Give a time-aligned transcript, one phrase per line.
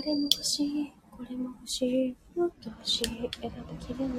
[0.00, 4.16] あれも欲しい、これも欲しい、もっと欲しい、選びきれない。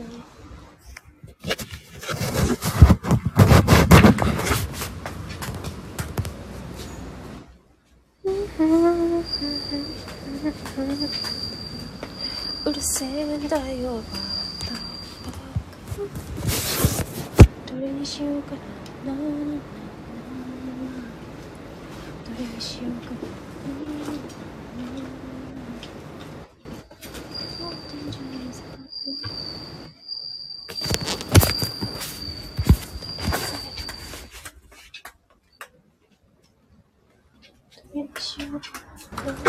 [12.64, 14.76] うるせえんだよ、バカ
[15.26, 15.32] バ
[17.66, 18.52] カどれにしようか
[19.04, 19.36] な、なななな
[22.24, 24.22] どれにしようかな、なな
[27.60, 28.62] 持ってんじゃねえぞ
[37.84, 38.68] どれにしようか
[39.24, 39.42] な。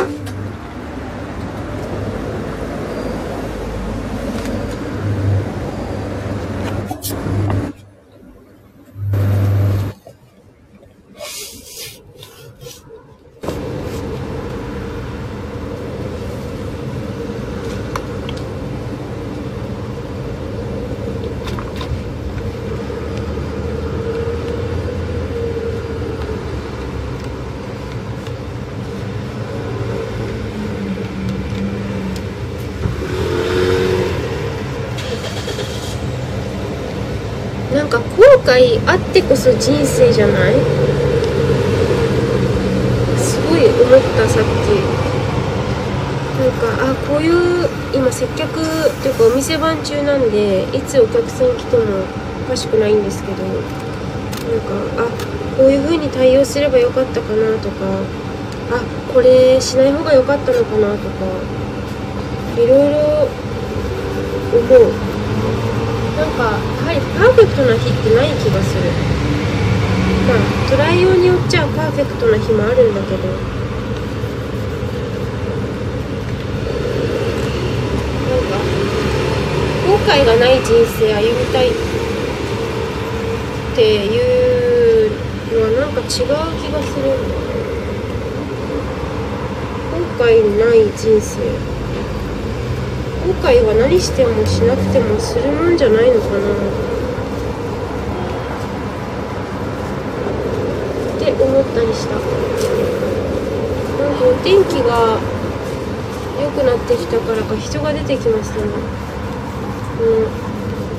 [37.73, 37.89] なん
[38.45, 40.55] か後悔あってこそ人生じゃない？
[43.19, 44.47] すごい思ったさっき。
[46.33, 48.65] なんかあこういう今接客っ
[49.03, 51.83] ていうかお店番中なんでいつお客さん来ても
[52.47, 55.07] おかしくないんですけどなんかあ
[55.57, 58.01] こういう風に対応すればよかったかなとか
[58.73, 58.83] あ
[59.13, 61.27] これしない方が良かったのかなとか
[62.57, 63.29] いろいろ
[64.53, 64.93] 思う。
[66.17, 66.59] なんか
[66.93, 68.83] りパーフェクトな日ってない気がする。
[70.29, 70.39] まあ
[70.71, 73.27] トライ用によっちゃパーフェクトな日もあるんだけど。
[78.29, 78.57] なんか
[79.87, 81.73] 後悔がない人生歩みたいっ
[83.75, 84.09] てい
[85.09, 85.11] う
[85.53, 87.35] のはなんか違う気がするんだ
[89.93, 90.25] 後悔
[90.59, 91.72] ない人生。
[93.23, 96.51] 後悔は何してもしなくてもするもんじゃないのかな
[101.15, 102.19] って思ったりした。
[102.19, 105.23] なんかお天気が
[106.43, 108.67] 良くなってきたからか人が出てきましたね。
[109.99, 110.27] この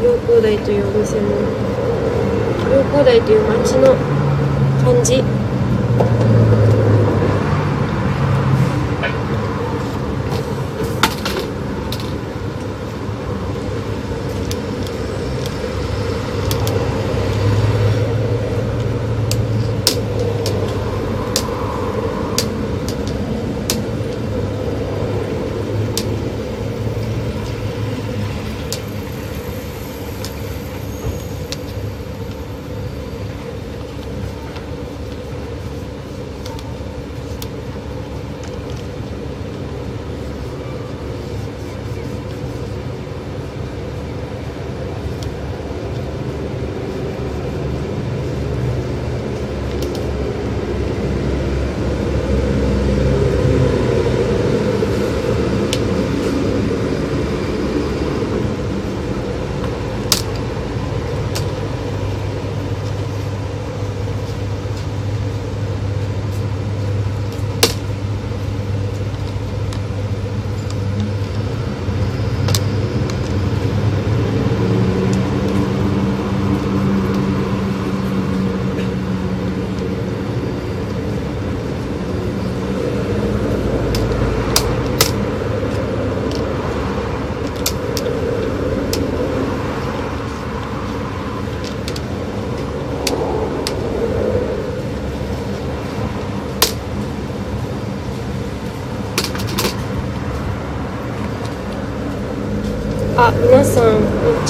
[0.01, 1.27] 陽光台というお店の
[2.71, 3.99] 陽光台という街の
[4.85, 5.21] 感じ。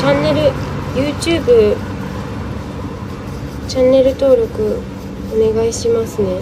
[0.03, 0.51] チャンネル
[0.95, 1.77] YouTube
[3.69, 4.81] チャンネル登録
[5.33, 6.41] お願いしますね。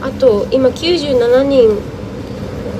[0.00, 1.70] あと今97人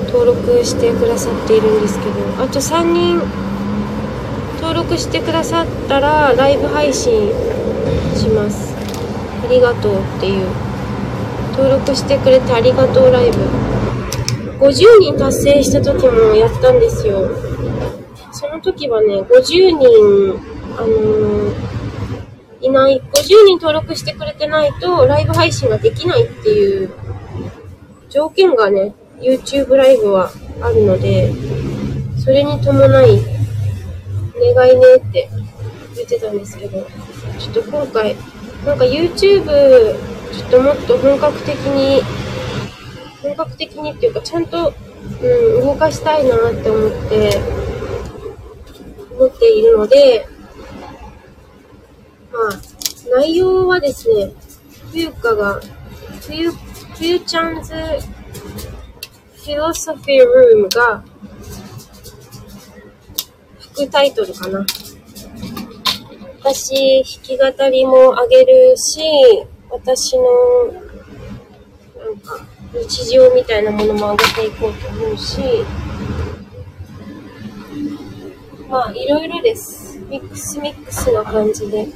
[0.06, 3.20] 登録してくださっているんですけどあと3人
[4.62, 7.28] 登録してくださったらライブ配信
[8.14, 8.72] します。
[9.42, 10.46] ありがとうっていう。
[11.58, 13.38] 登録してくれてありがとうライブ。
[14.64, 17.49] 50人達成した時もやったんですよ。
[18.60, 20.38] 時はね、50人、
[20.76, 21.80] あのー
[22.62, 26.90] いない、50人登録してくれてないとライブ配信ができないっていう
[28.10, 30.30] 条件がね、YouTube ライブは
[30.60, 31.32] あるので、
[32.18, 33.20] それに伴い、
[34.54, 35.28] 願いねって
[35.96, 36.86] 言ってたんですけど、
[37.38, 38.16] ちょっと今回、
[38.66, 39.44] なんか YouTube、
[40.32, 42.02] ちょっともっと本格的に、
[43.22, 44.74] 本格的にっていうか、ちゃんと、
[45.22, 47.40] うん、動かしたいなって思って、
[49.50, 50.26] ているので、
[52.32, 54.32] まあ、内容はですね、
[54.92, 55.60] 冬香が、
[56.20, 56.52] 冬、
[56.96, 61.02] 冬ちゃんズフィロソフィールームが
[63.58, 64.64] 副タイトルかな。
[66.42, 69.00] 私、弾き語りもあげるし、
[69.68, 70.22] 私の、
[71.98, 75.40] なんか、日常みたいなものもあげていこうと思うし、
[78.70, 79.98] まあ、いろいろです。
[80.08, 81.88] ミックスミックスな感じで、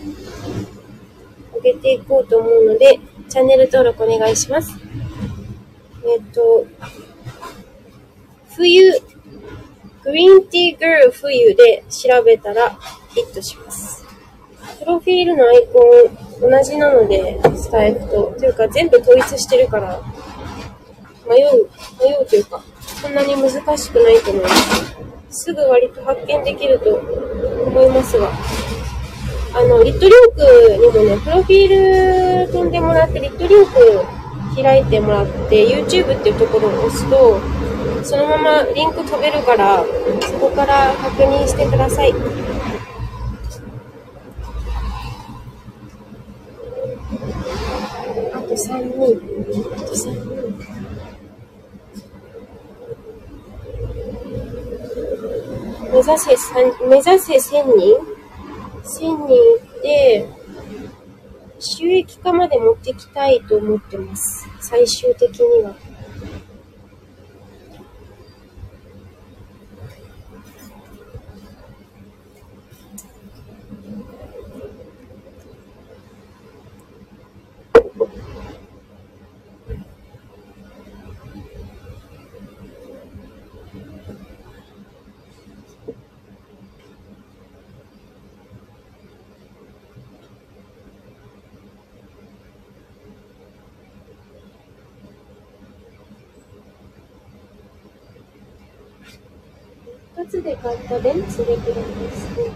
[1.56, 2.98] あげていこうと思うので、
[3.28, 4.72] チャンネル登録お願いします。
[6.04, 6.66] えっ、と、
[8.56, 8.90] 冬、
[10.02, 12.76] グリーンティーグルー冬で調べたら
[13.14, 14.04] ヒットします。
[14.80, 18.34] プロフィールのアイコン同じなので、スタイフと。
[18.36, 20.00] というか全部統一してるから、
[21.28, 21.70] 迷う、
[22.02, 22.60] 迷うというか、
[23.00, 24.96] そんなに難しくないと思います。
[25.34, 28.30] すぐ割と発見できると思いますが、
[29.52, 37.40] あの、リットリンクにもね、プロフィール飛んでもらって、リットリンク開いてもらって、YouTube っていうところを押すと、
[38.04, 39.84] そのままリンク飛べるから、
[40.22, 42.14] そこから確認してください。
[48.32, 49.18] あと3人。
[49.74, 50.33] あと3人。
[56.06, 57.96] 指せ目指せ1000人
[58.84, 60.28] ？1000人で、
[61.58, 64.46] 収益化まで持ってきたいと思ってます。
[64.60, 65.74] 最終的には。
[100.33, 102.53] つで買ったベンツできるんです。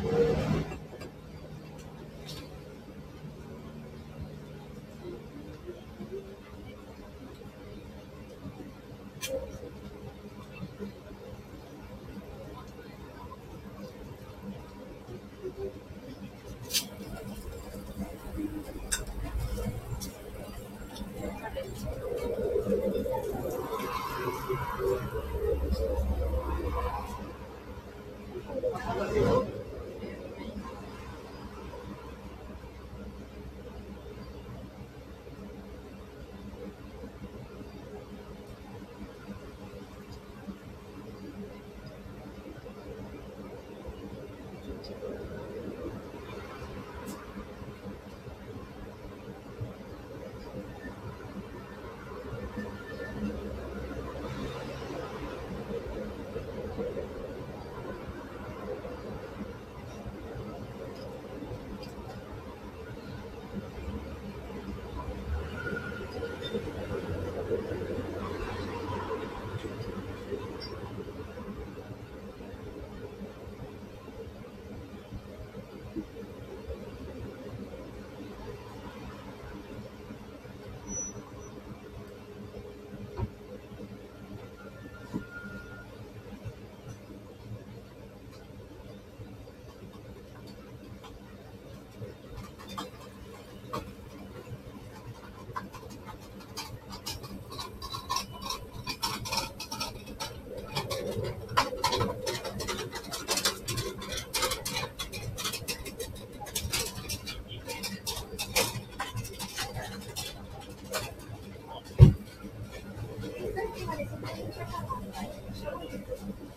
[114.58, 116.47] 何?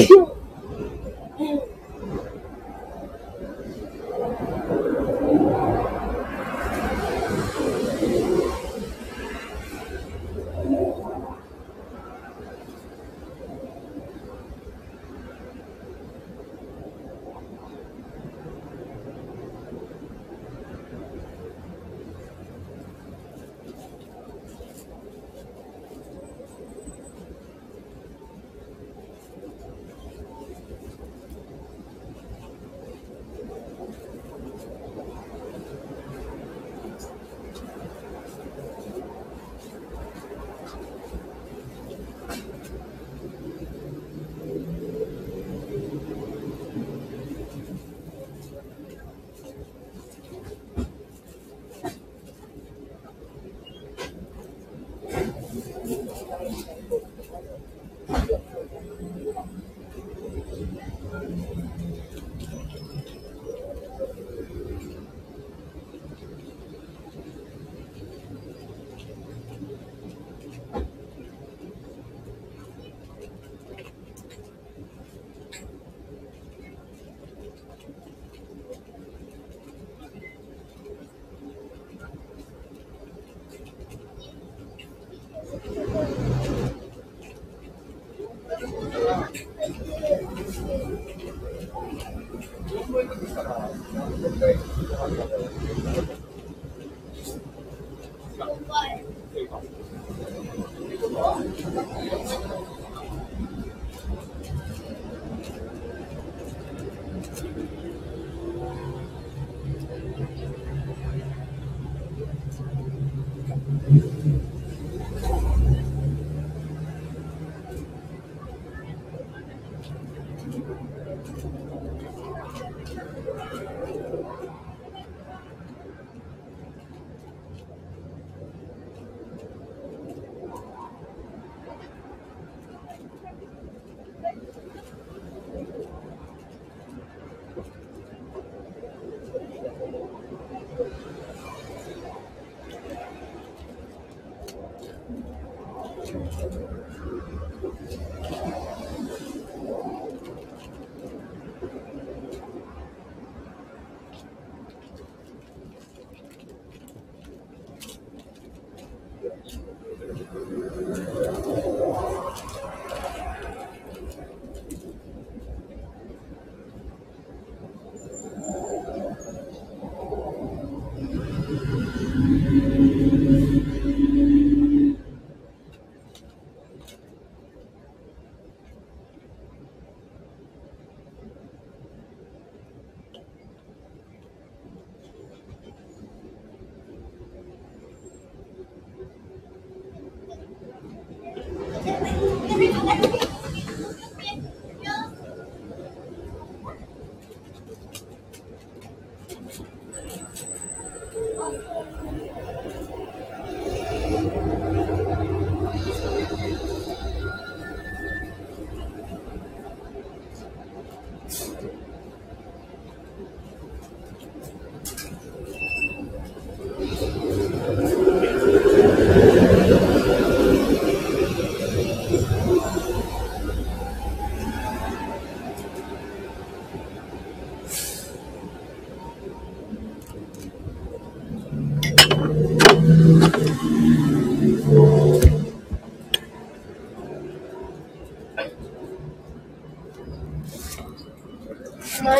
[0.00, 0.29] Hey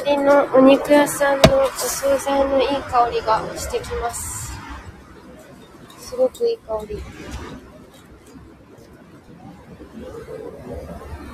[0.03, 4.51] 隣のお肉屋さんのお惣菜のいい香りがしてきます。
[5.99, 7.03] すごくいい香り。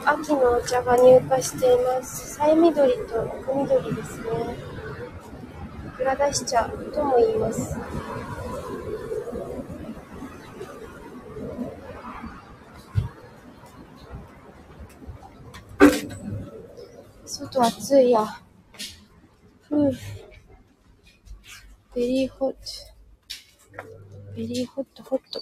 [0.04, 2.34] 秋のお茶が入荷しています。
[2.34, 4.24] さえ緑と奥緑ですね。
[5.96, 7.76] 蔵出し茶とも言います。
[17.26, 18.26] 外暑いや。
[19.68, 19.92] ふう。
[21.96, 22.58] ベリーホット。
[24.36, 25.40] ベリーホットホット。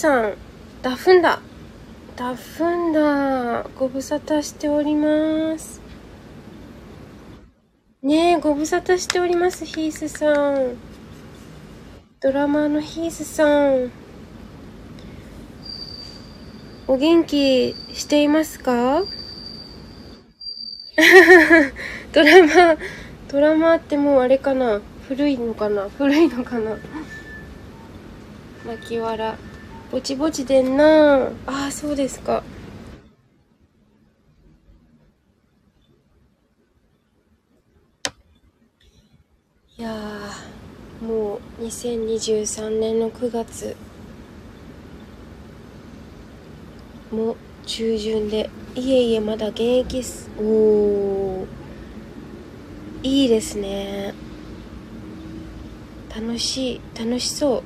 [0.00, 0.34] さん、
[0.80, 1.40] ダフンだ。
[2.16, 3.64] ダフンだ。
[3.78, 5.82] ご無沙汰しております。
[8.02, 10.76] ねえ、ご無沙汰しております、ヒースさん。
[12.18, 13.90] ドラマーのヒースさん。
[16.88, 19.02] お元気していますか？
[22.14, 22.78] ドラマ、
[23.28, 24.80] ドラマってもうあれかな？
[25.08, 25.90] 古いのかな？
[25.90, 26.78] 古いのかな？
[28.66, 29.34] 泣き笑
[29.90, 31.30] ぼちぼちでんな。
[31.46, 32.44] ああそうですか。
[39.76, 39.92] いや
[41.00, 43.76] もう2023年の9月。
[47.10, 50.30] も中旬でいえいえまだ現役っす。
[50.38, 51.46] おお
[53.02, 54.14] いいですね。
[56.14, 57.62] 楽しい楽しそう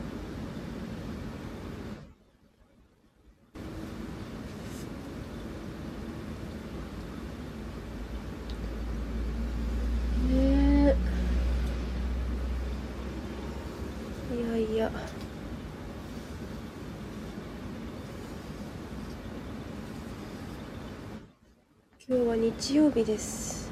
[22.07, 23.71] 今日曜日です。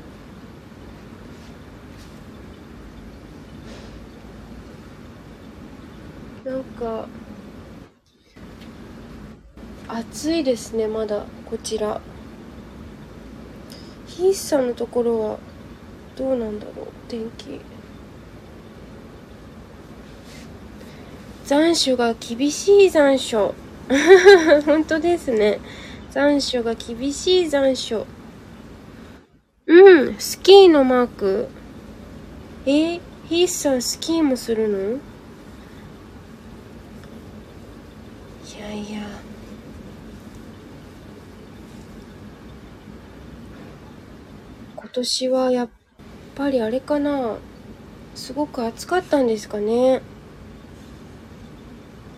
[6.45, 7.07] なんか
[9.87, 12.01] 暑いですねまだこちら。
[14.07, 15.39] ヒースさんのところは
[16.17, 17.61] どうなんだろう天気。
[21.45, 23.55] 残暑が厳しい残暑。
[24.67, 25.61] 本当ですね。
[26.11, 28.07] 残暑が厳しい残暑。
[29.67, 31.49] うん、スキーのマーク。
[32.67, 34.79] えヒースさんスキーもするの？
[34.89, 35.01] い
[38.61, 39.01] やいや。
[44.77, 45.69] 今年はやっ
[46.35, 47.37] ぱりあれかな。
[48.15, 50.03] すごく暑かったんですかね。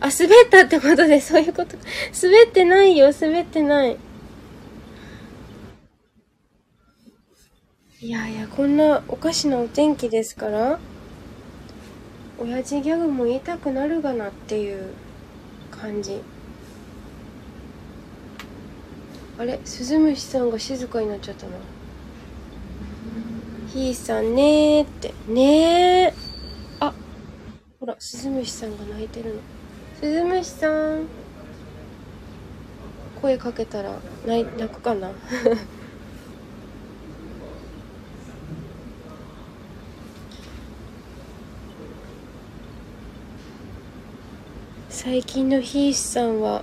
[0.00, 1.76] あ、滑ったってことで、そういうこと。
[2.20, 3.96] 滑ってないよ、滑ってない。
[8.04, 10.78] いやいや、こんなおかしなお天気ですから、
[12.38, 14.92] 親父ギャグも言いたくなるがなっていう
[15.70, 16.20] 感じ。
[19.38, 19.58] あれ？
[19.64, 21.52] スズムシさんが静かになっちゃったな。
[23.72, 25.14] ひーさんねーって。
[25.26, 26.84] ねー。
[26.84, 26.92] あ、
[27.80, 29.40] ほら、スズムシさんが泣いてるの。
[29.98, 31.06] スズムシさん。
[33.22, 33.94] 声かけたら
[34.26, 35.10] 泣泣くかな？
[45.04, 46.62] 最近のヒースさんは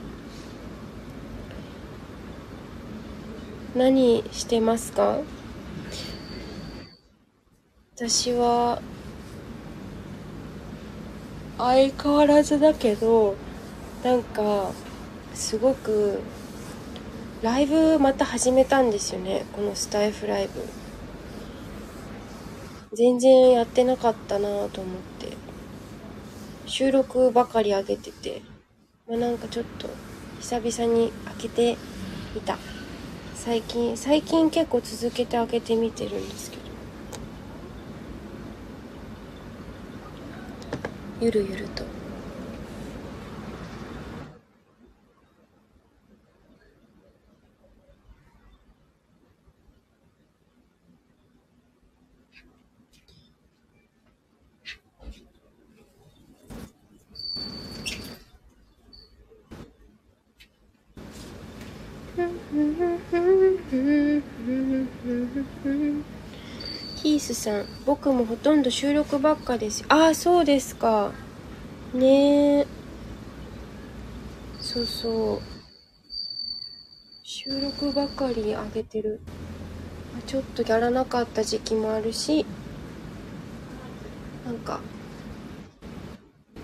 [3.76, 5.20] 何してますか？
[7.96, 8.82] 私は
[11.60, 13.36] 相変わらずだけど
[14.04, 14.72] なんか
[15.36, 16.20] すごく
[17.44, 20.66] ライブまた始めたんですよねこのスタイフライブ。
[22.94, 25.41] 全然やってなかったなと思って。
[26.72, 28.42] 収録ばかり上げてて、
[29.06, 29.90] まあ、なんかちょっと
[30.40, 31.78] 久々に開けて
[32.34, 32.58] みた
[33.36, 36.64] 最近最近結構続けて開けてみてるんですけど
[41.20, 42.01] ゆるゆると。
[63.72, 69.86] ヒースさん、僕もほとんど収録ばっかです。
[69.88, 71.14] ああ、そうですか。
[71.94, 72.68] ねえ。
[74.60, 75.42] そうそう。
[77.24, 79.22] 収録ばかり上げてる。
[80.28, 82.46] ちょっとやらなかった時期もあるし、
[84.46, 84.82] なんか、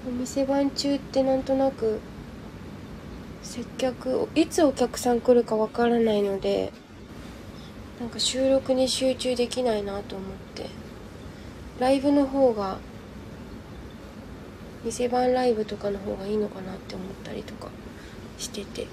[0.06, 2.02] お店番中ってなんとなく、
[3.44, 6.74] 接客、いつお客さん来るかわからないので、
[8.00, 10.88] なんか収録に集中できないなと思って。
[11.80, 12.78] ライブの方が
[14.84, 17.70] 店番ライブとかの方がいいのかなって思ったりとか
[18.38, 18.88] してて。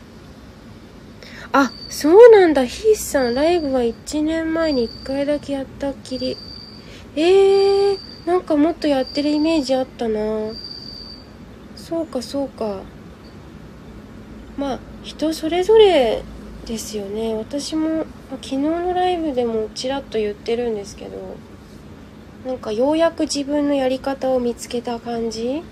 [1.53, 2.64] あそうなんだ。
[2.64, 6.37] ヒースさんライブは1年前に1回だけやったっきり。
[7.17, 10.21] えー、なんかもっとやってるイメージあったな。
[11.77, 12.81] そうかそうか。
[14.59, 16.23] まあ人それぞれ
[16.67, 17.35] ですよね。
[17.35, 18.05] 私も
[18.37, 21.37] 昨日のライブでもちらっと言ってるんですけど
[22.47, 25.62] なんかようやく自分のやり方を見つけた感じ。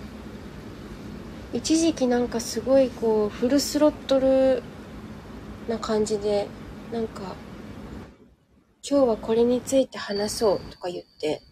[1.52, 4.62] 一時期なんかすごいこうフルスロットル
[5.68, 6.48] な感じで
[6.90, 7.36] なんか
[8.88, 11.42] 今日はこれについて話そうとか言って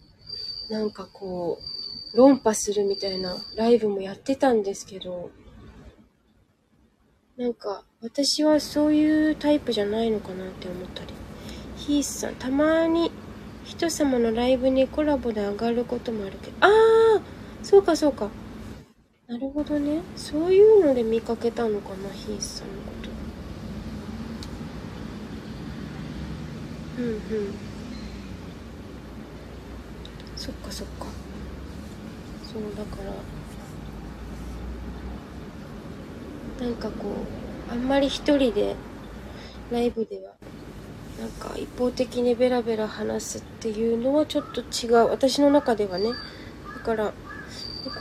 [0.71, 1.59] なんかこ
[2.13, 5.29] う論破するみたいなライブもやってたんですけど
[7.41, 11.13] なんか私はそういうタイプじゃないのかなって思ったり。
[11.75, 13.11] ヒースさん、たまに
[13.65, 17.21] 人様のライブにコラボで上がることもあるけど、ああ
[17.63, 18.29] そうかそうか。
[19.27, 20.03] なるほどね。
[20.15, 23.09] そういうので見かけたのかな、ヒースさんのこと。
[26.97, 27.61] うんうん。
[30.35, 31.05] そっかそっか。
[32.43, 33.13] そうだから、
[36.61, 37.09] なんかこ
[37.69, 38.75] う、あんまり一人で
[39.71, 40.35] ライブでは
[41.19, 45.09] なんか一方的にベラベラ話すっていうのはちょっと違う。
[45.09, 46.11] 私の中ではね。
[46.77, 47.13] だから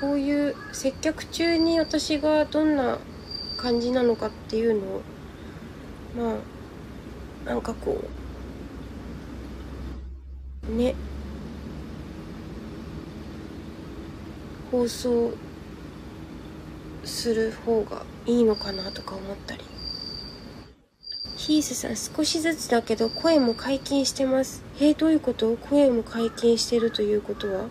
[0.01, 2.99] こういう接客中に私がどんな
[3.57, 5.03] 感じなのかっていうのを
[6.17, 6.41] ま
[7.47, 8.03] あなんかこ
[10.69, 10.95] うね。
[14.71, 15.33] 放送
[17.11, 19.65] する方がいいのかなとか思ったり。
[21.37, 24.63] ヒースさん、少しずつだけど声も解禁してます。
[24.79, 25.57] えー、どういうこと？
[25.57, 27.69] 声も解禁してるということは？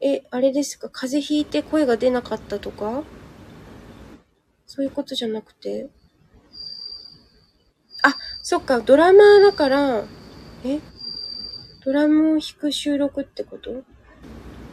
[0.00, 0.88] え、あれですか？
[0.90, 3.04] 風邪ひいて声が出なかったとか？
[4.66, 5.90] そういうことじゃなくて？
[8.02, 10.04] あ、そっか、ドラマーだから、
[10.64, 10.80] え？
[11.84, 13.84] ドラムを弾く収録ってこと？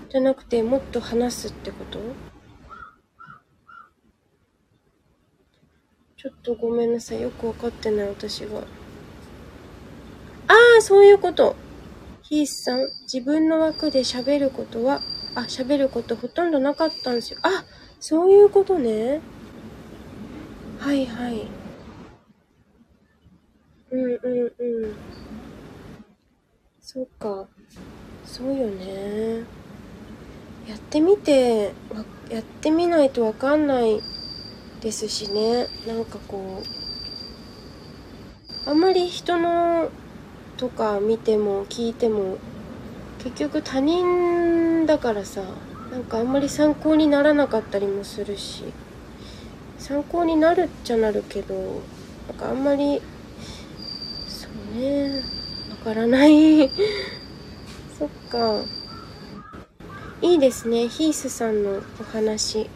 [0.09, 1.99] じゃなくて、もっと話すってこと？
[6.17, 7.21] ちょっとごめんなさい。
[7.21, 8.59] よくわかってない、私が。
[8.59, 8.63] あ
[10.79, 11.55] あ、そういうこと。
[12.23, 15.01] ヒースさん、自分の枠で喋ることは、
[15.35, 17.39] あ、喋ることほとんどなかったんですよ。
[17.43, 17.63] あ、
[17.99, 19.21] そういうことね。
[20.79, 21.47] はいはい。
[23.91, 24.95] うんうんうん。
[26.81, 27.47] そうか。
[28.25, 29.43] そうよね。
[30.69, 31.73] やってみて
[32.29, 33.99] やってみないとわかんない
[34.81, 35.65] ですしね。
[35.87, 36.61] なんかこ
[38.67, 39.89] うあんまり人の
[40.57, 42.37] とか見ても聞いても
[43.17, 45.41] 結局他人だからさ
[45.91, 48.65] なんかあんまり参考にならなかったりもするし
[49.79, 51.55] 参考になるっちゃなるけど
[52.27, 53.01] なんかあんまり
[54.27, 55.23] そうね
[55.71, 56.69] わからない。
[57.97, 58.78] そっか。
[60.21, 60.89] いいですね。
[60.89, 62.69] ヒースさんのお話。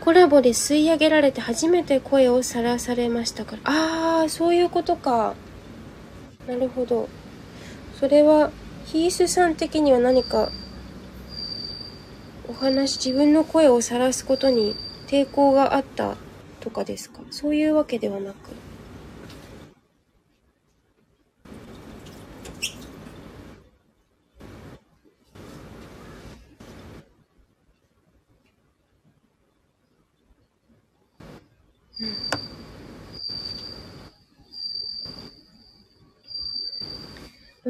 [0.00, 3.62] コラボで吸い上げられて初めて声をさらされましたから。
[3.64, 5.34] ああ、そういうことか。
[6.46, 7.08] なるほど。
[7.98, 8.50] それは、
[8.84, 10.50] ヒースさん的には何か、
[12.46, 14.76] お話自分の声を晒すことに
[15.08, 16.16] 抵抗があった
[16.60, 17.20] とかですか？
[17.30, 18.36] そういうわけではなく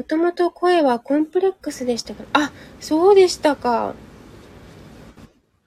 [0.05, 3.95] ともと声はコンプレックスでしたからあ、そうでしたか。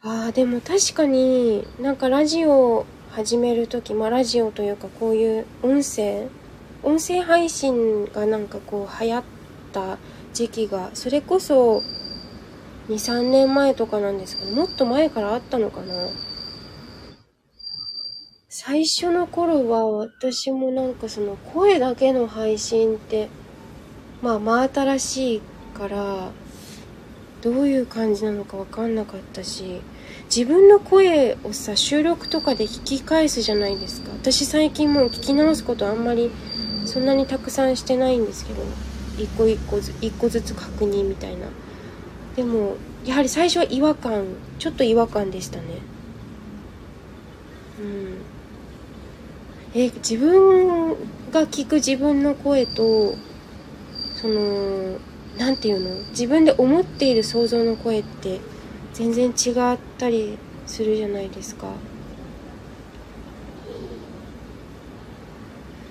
[0.01, 6.29] ああ、でも確かになんかラジオ始めるとき、まあラジオというかこういう音声、
[6.83, 9.25] 音声配信がなんかこう流行っ
[9.73, 9.99] た
[10.33, 11.83] 時期が、それこそ
[12.89, 15.95] 2、3年前とかなんですけど、もっと前からあったのかな。
[18.49, 23.29] 最初の頃は私もなんかその声だけの配信って
[24.23, 25.43] まあ真新しい
[25.75, 26.31] から
[27.43, 29.81] どういう感じなのか分かんなかったし
[30.35, 34.11] 自分の声をさ収録とかで聞き返すじゃないですか。
[34.13, 36.31] 私最近もう聞き直すことあんまり
[36.85, 38.63] そんなにたくさんしてないんですけど
[39.17, 41.47] 一個一個ず一個ずつ確認みたいな。
[42.35, 44.25] でもやはり最初は違和感
[44.59, 45.65] ちょっと違和感でしたね。
[47.81, 49.81] うん。
[49.81, 50.91] え自分
[51.31, 53.15] が聞く自分の声と
[54.21, 54.99] その
[55.39, 55.91] 何て言うの？
[56.11, 58.41] 自分で思っている想像の声って
[58.93, 61.69] 全然違ったりするじゃないですか。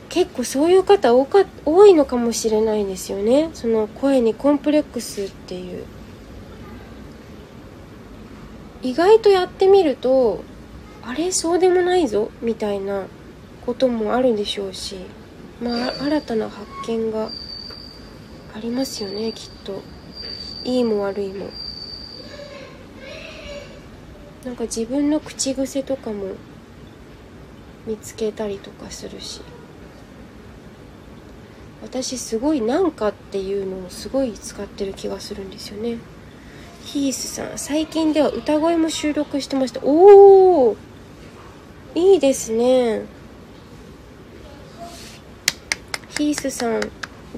[0.10, 3.50] 結構そういう方多か多いのかもしれないですよね。
[3.54, 5.86] その声にコンプレックスっていう。
[8.84, 10.44] 意外とやってみると
[11.04, 13.06] あれそうでもないぞみたいな
[13.66, 14.98] こともあるでしょうし
[15.62, 17.30] まあ新たな発見が
[18.56, 19.82] ありますよねきっと。
[20.64, 21.50] いいも悪いも。
[24.44, 26.32] なんか自分の口癖とかも
[27.86, 29.42] 見つけたりとかするし。
[31.82, 36.00] 私すごい「なんか」っていうのをすごい使ってる気がするんですよね。
[36.84, 40.78] ヒースさん最近では歌声も収録してましたおお
[41.96, 43.04] いいですね。
[46.18, 46.82] ヒースさん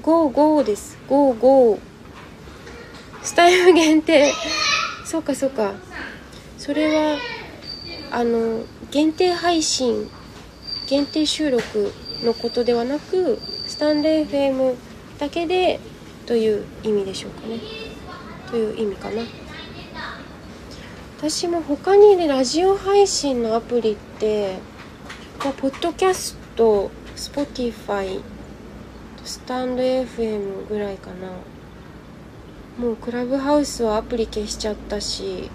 [0.00, 0.98] 55です。
[1.08, 1.78] 55。
[3.22, 4.32] スタイル限定。
[5.04, 5.74] そうかそうか。
[6.58, 7.18] それは、
[8.10, 10.08] あの、限定配信、
[10.88, 11.92] 限定収録
[12.22, 14.74] のことではなく、スタンレー FM
[15.18, 15.78] だけで
[16.26, 17.58] という意味でしょうかね。
[18.50, 19.22] という意味かな。
[21.18, 24.58] 私も他にね、ラジオ配信のアプリって、
[25.38, 28.22] ポッドキャスト、Spotify、
[29.24, 31.28] スタンド FM ぐらいかな。
[32.78, 35.50] もうクラブハウスはアプリ消しちゃったし。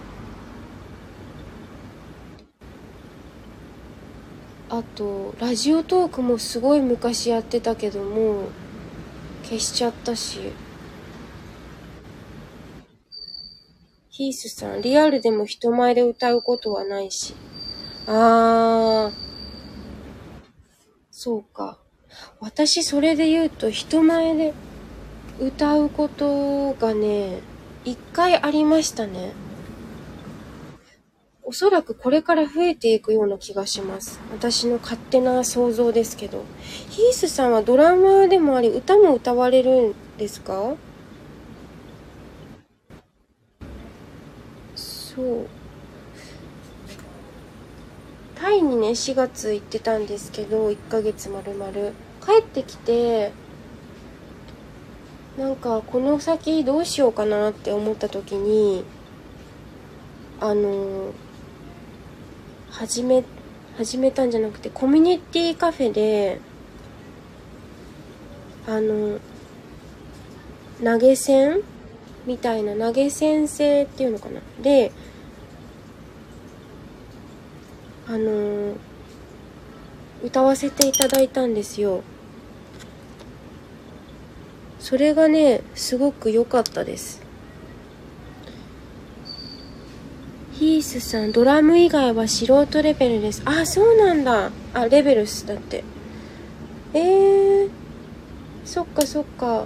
[4.70, 8.49] あとラジオトークもすごい昔やってたけども
[9.43, 10.51] 消しちゃったし。
[14.09, 17.36] ヒースさんリアルでも人前で歌うことはないし。
[18.07, 19.13] あー。
[21.11, 21.80] そうか。
[22.39, 24.53] 私それで言うと人前で
[25.39, 27.39] 歌うことがね、
[27.84, 29.34] 一回ありましたね。
[31.43, 34.20] おそらくこれから増えていくような気がします。
[34.32, 36.43] 私の勝手な想像ですけど。
[36.89, 40.76] ヒースさんはドラマでもあり、歌も歌われるんですか？
[44.76, 45.47] そう。
[48.36, 51.93] タイにね、4月行ってたんですけど、1ヶ月まるまる。
[52.26, 53.32] 帰ってきて
[55.38, 58.86] なんかこの先どうしようかなって思った時に
[60.39, 61.11] あの
[62.69, 63.23] 始め
[63.78, 66.39] 始めたんじゃなくてコミュニティカフェで
[68.67, 69.19] あの
[70.84, 71.61] 投げ銭
[72.26, 74.41] みたいな投げ銭制っていうのかな。
[74.61, 74.91] で
[78.07, 78.76] あの
[80.23, 82.01] 歌わせていただいたんですよ。
[84.86, 87.19] それがねすごく良かったです。
[90.53, 93.41] ヒースさんドラム以外は素人レベルです。
[93.45, 94.51] あそうなんだ。
[94.75, 95.83] あレベルスだって。
[96.93, 97.69] えー、
[98.63, 99.65] そっかそっか。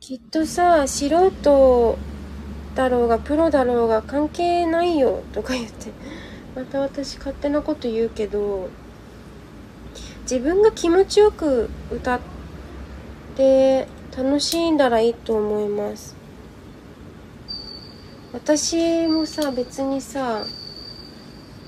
[0.00, 1.96] きっとさ素人
[2.74, 5.92] だろうがプロだろうが関係ないよとか言って。
[6.56, 8.68] また私勝手なこと言うけど
[10.22, 12.37] 自分が気持ちよく歌って
[13.38, 13.86] で
[14.16, 16.16] 楽しんだらいいと思います。
[18.32, 20.44] 私もさ別にさ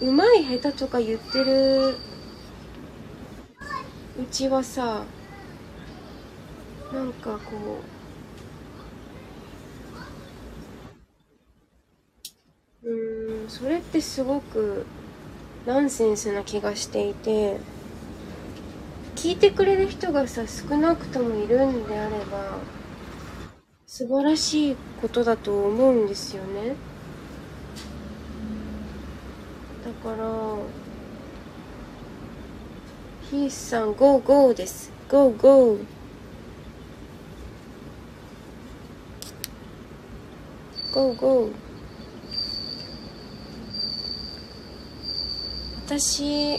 [0.00, 1.96] うまい下手とか言ってるう
[4.32, 5.04] ちはさ
[6.92, 7.80] なんかこ
[12.82, 14.84] ううんそれってすごく
[15.66, 17.79] ナンセンスな気がしていて。
[19.22, 22.56] 聞いてくれる人がさ少なくともいるんであれば
[23.86, 26.74] 素晴らしいことだと思うんですよね。
[29.84, 30.56] だから
[33.30, 34.90] ヒースさん GO GO です。
[35.10, 35.76] GO GO
[40.94, 41.52] ゴーゴー。
[45.84, 46.58] 私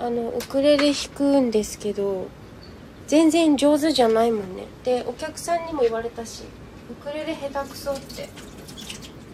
[0.00, 2.26] あのウクレレ弾くんですけど
[3.06, 4.64] 全然上手じゃないもんね。
[4.82, 6.44] でお客さんにも言われたし
[6.90, 8.28] ウクレレ下手くそって。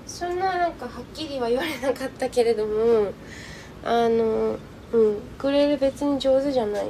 [0.07, 3.13] そんななんかはっきりは言われなかったけれども
[3.85, 4.57] あの
[4.93, 6.87] うんウクレレ別に上手じゃない。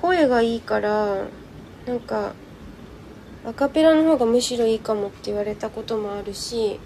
[0.00, 1.24] 声がいいから
[1.86, 2.34] なんか
[3.44, 6.78] アカペラの方がむしろいいかもって言われたこともあるし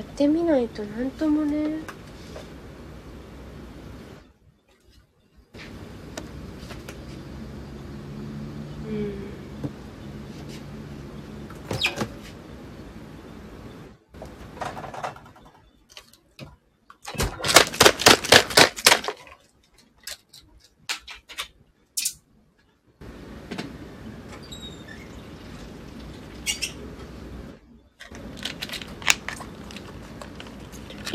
[0.00, 1.56] やってみないと何ともね
[8.88, 9.30] うん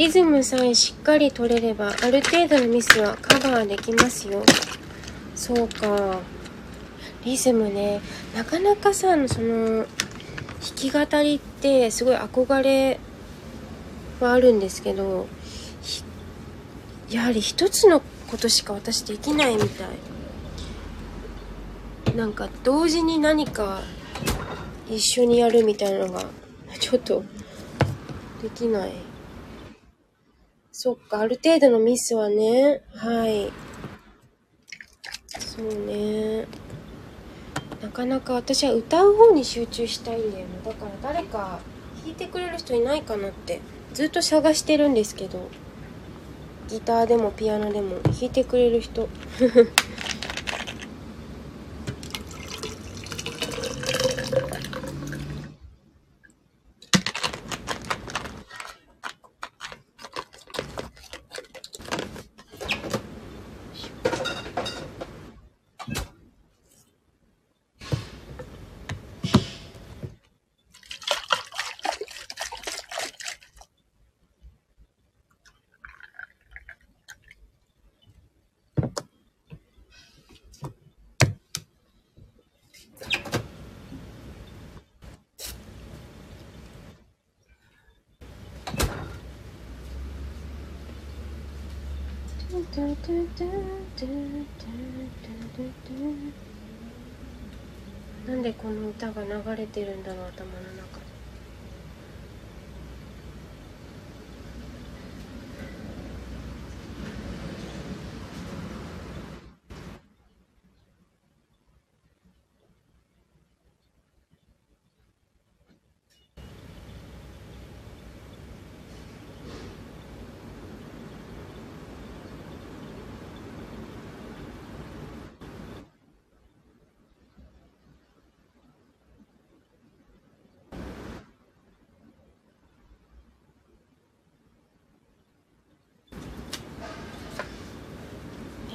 [0.06, 4.44] リズムさえしっかり取れればある程度のミスはカバーできますよ。
[5.34, 6.20] そうか。
[7.24, 8.02] リズムね。
[8.36, 9.88] なかなかさその弾
[10.76, 13.00] き語りってすごい憧れ
[14.20, 15.26] はあるんですけど
[17.10, 18.00] やはり一つの
[18.30, 19.86] ことしか私できないみた
[22.14, 22.16] い。
[22.16, 23.82] なんか同時に何か
[24.88, 26.26] 一緒にやるみたいなのが
[26.80, 27.24] ちょっと
[28.44, 29.15] できない。
[30.86, 33.52] そっか、ある程度のミスはね、はい。
[35.40, 36.46] そうね。
[37.82, 40.60] なかなか私は歌う方に集中したいんだよね。
[40.64, 41.60] だから誰か
[42.04, 43.62] 弾いてくれる人いないかなって
[43.96, 45.50] ずっと探してるんですけど。
[46.68, 49.10] ギターでもピアノでも弾いてくれる人。
[93.38, 93.46] な
[98.34, 101.05] んでこの歌が流れてるんだろう頭の中で。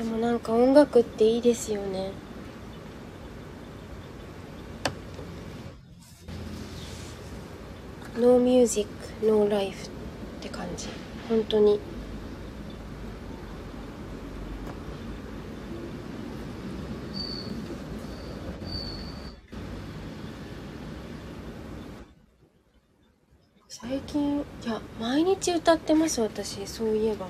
[0.01, 2.13] でもなんか音楽っていいですよね。
[8.17, 8.87] ノーミュージッ
[9.21, 9.91] クノーライフっ
[10.41, 10.89] て感じ。
[11.29, 11.79] 本当に。
[23.69, 26.67] 最近いや毎日歌ってます私。
[26.67, 27.27] そういえば。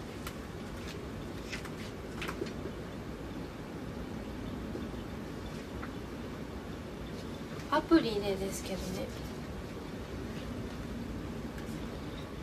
[7.73, 9.09] アプリでですけどね。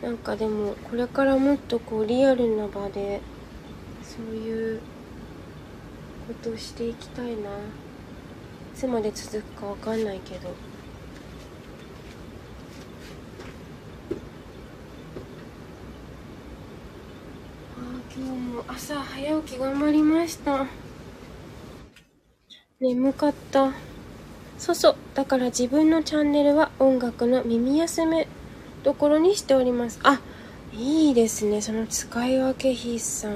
[0.02, 3.20] なんかでもこれからもっとこうリアルな場で
[4.02, 4.80] そういう
[6.28, 7.32] ことをしていきたいな。
[7.32, 7.34] い
[8.74, 10.50] つまで続くかわかんないけど。
[18.16, 20.66] 今日も朝早起き頑張りました。
[22.80, 23.72] 眠かった。
[24.58, 25.07] そうそう。
[25.18, 28.28] だから自分のチャンネルは音楽の耳休め
[28.84, 29.98] どころにしております。
[30.04, 30.20] あ
[30.72, 31.60] いいですね。
[31.60, 33.32] その使い分け筆さん。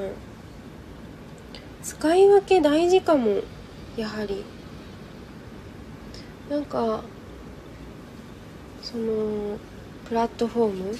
[1.83, 3.41] 使い分け大事かも
[3.97, 4.45] やはり。
[6.49, 7.03] なんか
[8.81, 9.59] その
[10.05, 10.97] プラットフォーム。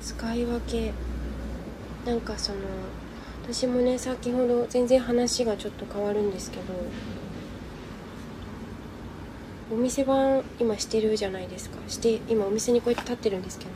[0.00, 0.94] 使い分け。
[2.06, 2.58] なんかその
[3.44, 6.72] 私もね先ほど全然話がちょっと変わるんですけど。
[9.72, 11.76] お店番今してるじゃないですか。
[11.88, 13.70] して今お店にこうやって立ってるんですけど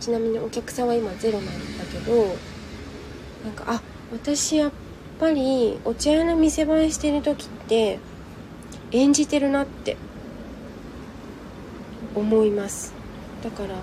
[0.00, 2.36] ちなみにお客さんは今ゼロなんだけど
[3.44, 4.70] なんかあ私やっ
[5.20, 8.00] ぱりお茶屋の店番してる時って
[8.90, 9.96] 演じてるなって
[12.14, 12.92] 思います。
[13.42, 13.76] だから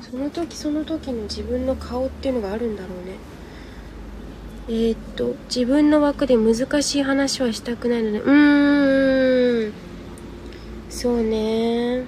[0.00, 3.16] その時その時の自分の顔っていうのがあるんだろうね。
[4.68, 9.31] えー、っと自分の枠で難しい話はしたくないのでうーん。
[11.02, 12.04] そうね。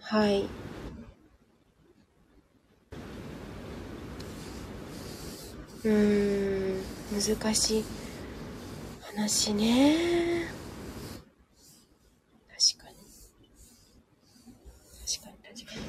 [0.00, 0.46] はい。
[5.84, 7.84] うーん難しい
[9.00, 10.48] 話ね。
[12.50, 12.96] 確かに。
[15.06, 15.82] 確かに確かに。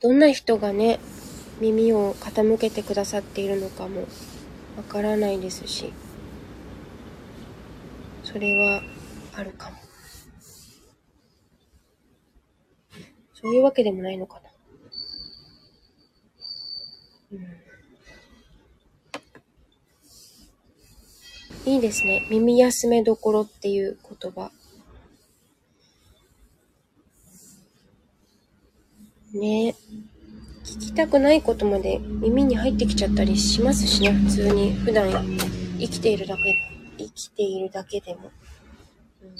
[0.00, 1.00] どんな人がね
[1.60, 4.02] 耳を傾けてくださっているのかも
[4.76, 5.92] わからないですし。
[8.32, 8.82] それは
[9.34, 9.76] あるかも
[13.34, 14.52] そういうわけでもないのかな
[21.64, 22.26] いいですね。
[22.28, 24.50] 耳休めどころっていう言葉。
[29.32, 29.74] ね
[30.64, 34.72] 聞きたくないことまで耳に入ってきちゃったりしますしね、普通に。
[34.72, 35.08] 普段
[35.78, 36.61] 生きているだけ、生き
[37.36, 38.30] ているだけでも。
[39.22, 39.34] うん。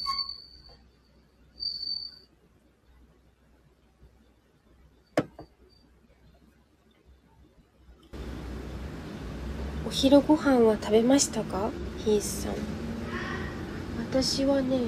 [9.86, 11.70] お昼ご飯は食べましたか？
[11.99, 12.55] ヒースさん。
[14.11, 14.78] 私はね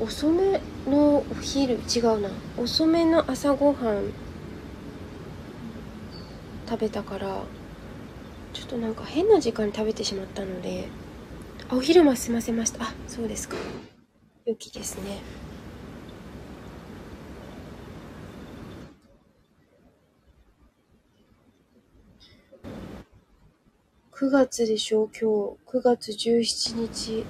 [0.00, 2.28] 遅めのお昼違うな。
[2.58, 4.12] 遅めの朝ごはん
[6.68, 7.42] 食べたから
[8.72, 10.88] となんか変な時間に食べてしまったので
[11.68, 13.56] あお昼も済ませましたあそうですか
[14.46, 15.20] 良きですね
[24.12, 25.78] 9月でしょう今日。
[25.78, 27.24] 9月17日。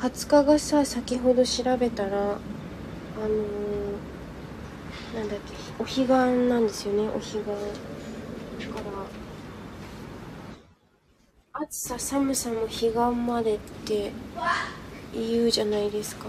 [0.00, 6.06] 20日がさ、先ほど調べたら、あのー、なんだっけ、お彼岸
[6.48, 7.36] なんですよね、お彼岸。
[7.36, 7.42] だ
[8.72, 8.89] から、
[11.62, 12.90] 暑さ寒さも彼岸
[13.26, 14.12] までって
[15.12, 16.28] 言うじゃないですか。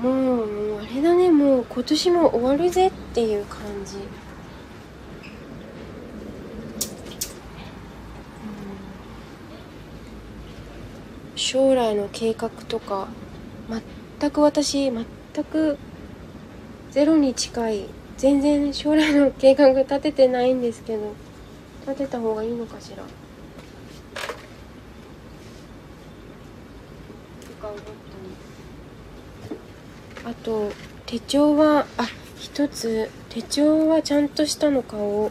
[0.00, 0.10] も
[0.44, 3.96] う、もうあれだね、もう今年も終わるぜっていう感じ。
[3.96, 4.02] うん
[11.36, 13.08] 将来の計画とか
[14.18, 15.04] 全く私全
[15.44, 15.76] く
[16.92, 17.84] ゼロに近い
[18.16, 21.27] 全然将来の計画立ててないんですけど
[21.88, 23.02] 立てた方がいいのかしら。
[30.24, 30.70] あと
[31.06, 33.08] 手帳はあ一つ。
[33.30, 35.30] 手帳はちゃんとしたの買おう。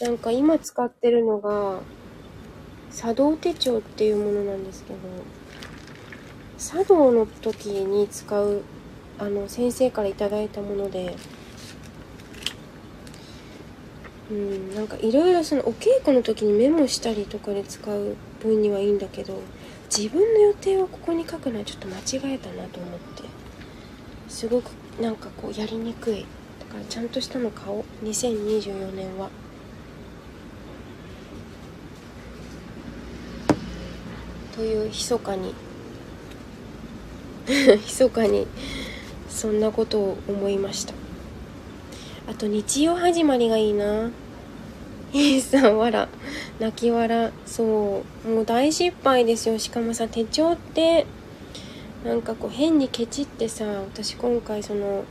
[0.00, 1.80] なんか今使ってるのが
[2.94, 4.98] 茶道手帳っていうものなんですけど
[6.58, 8.62] 茶道の時に使う
[9.18, 11.16] あの先生から頂いたもので
[14.30, 19.40] うんなんかいろいろそのお稽古の時にメモしたりとかで使う分にはいいんだけど
[19.94, 23.46] 自分の予定をここに書くのはちょっと間違えたなと思って。
[24.28, 24.70] すごく
[25.00, 26.26] なんかこうやりにくい。
[26.58, 27.84] だからちゃんとしたの買おう。
[28.04, 29.30] 2024年は。
[34.54, 35.54] という密かに。
[37.46, 38.46] 密かに
[39.28, 40.92] そんなことを思いました。
[42.28, 44.10] あと日曜始まりがいいな。
[45.12, 46.08] イーさんわら
[46.58, 48.28] 泣き笑そう。
[48.28, 49.58] もう大失敗ですよ。
[49.58, 51.06] しかもさ手帳って
[52.04, 55.04] なんかこう変にケチってさ私今回その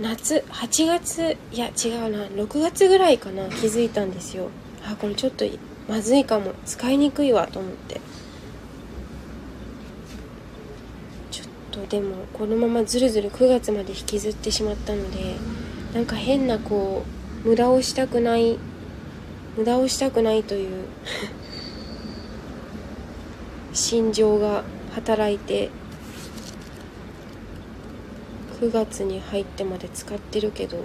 [0.00, 2.24] 夏8月いや違うな。
[2.26, 3.48] 6月ぐらいかな。
[3.48, 4.48] 気づいたんですよ。
[4.84, 5.44] あこれちょっと
[5.88, 6.54] まずいかも。
[6.64, 8.00] 使いにくいわと思って
[11.30, 11.46] ちょっ
[11.82, 15.36] とでもこのままずるずる9月まで引きずってしまったので
[15.94, 17.04] なんか変なこ
[17.44, 18.58] う無駄をしたくない
[19.56, 20.84] 無駄をしたくないという
[23.72, 25.70] 心情が働いて
[28.60, 30.78] 9月に入ってまで使ってるけど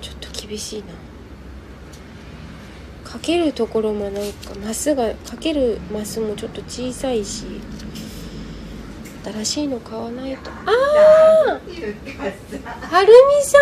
[0.00, 0.86] ちょっと厳しいな。
[3.06, 7.44] かけるところもなんかマスがかけるマスもちょっと小さいし
[9.32, 10.50] 新しいの買わないと。
[10.50, 11.58] ああ
[12.86, 13.58] はるみさ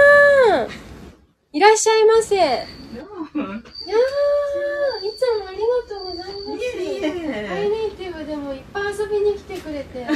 [0.67, 0.69] ん。
[1.57, 2.37] いらっしゃいませ。
[2.37, 3.03] いやーい
[5.17, 6.53] つもありがとうございます。
[6.53, 7.47] いえいえ。
[7.49, 10.07] ハイネイティブでもいっぱい遊びに来てくれて。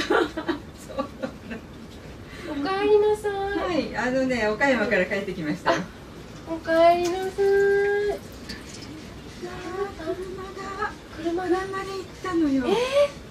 [2.51, 5.73] おかえりなさい、はい、あのね、岡山から帰ってきました。
[5.73, 5.79] よ。
[6.51, 7.33] おかえりなさい。
[11.17, 12.65] 車だ車で行ったのよ。
[12.67, 13.28] えー、一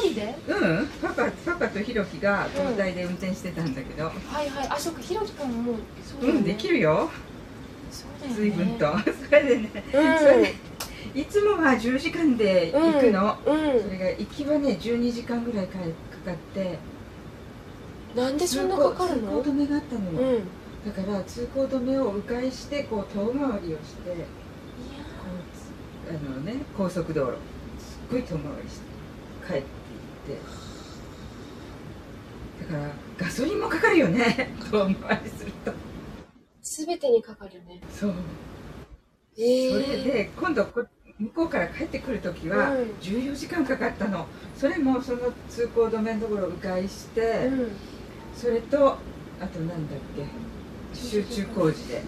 [0.00, 0.34] 人で？
[0.48, 4.04] うん、パパ、パパとひろきが交代で運転してたんだけど。
[4.04, 4.12] は
[4.42, 5.74] いはいあそっかひろきくんも
[6.04, 7.10] そうねうん、できるよ。
[8.34, 8.86] 随分と。
[9.28, 10.54] それでね、うんそれで
[11.14, 13.36] いつもは10時間で行くの。
[13.44, 15.78] うんそれが行きはね、12時間ぐらいか
[16.24, 16.78] かって。
[18.14, 19.42] なんでそんなかかるの？
[19.42, 20.28] 通行止めがあったのよ。
[20.28, 20.40] うんい
[20.84, 24.10] だから通行止めを迂回して、こう遠回りをして。
[24.10, 24.16] こ
[26.08, 27.32] うあのね高速道路
[27.78, 28.82] すっごい遠回りして
[29.46, 29.81] 帰って
[32.60, 34.54] だからガソリンもかかるよね。
[34.70, 35.72] 遠回りすると。
[36.62, 37.80] すべてにかかるね。
[37.90, 38.14] そう、
[39.36, 40.84] えそれで今度こ
[41.18, 42.82] 向こうから帰ってくる時はうん。
[43.00, 44.26] 14時間かかったの。
[44.56, 47.72] それもその通行止めのところを迂回して、うん。
[48.34, 48.98] それと
[49.40, 50.26] あとなんだっけ
[50.96, 52.02] 集中工事で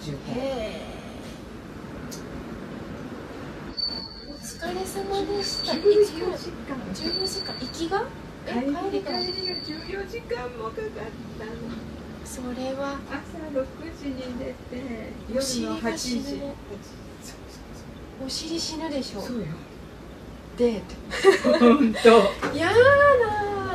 [0.00, 0.80] 渋滞へえ
[4.32, 5.74] お疲れ様でした。
[5.76, 8.02] いつ14も時間14時間行きが？
[8.48, 10.90] え帰り帰りが帰りが14時間もかかっ
[11.38, 11.52] たの。
[12.24, 13.64] それは朝6
[13.96, 14.54] 時に寝て
[15.28, 16.42] 夜の8が死時
[18.24, 19.20] お尻死ぬでしょ。
[19.20, 19.44] そうよ。
[20.56, 22.00] デー本当。
[22.02, 22.74] トやだ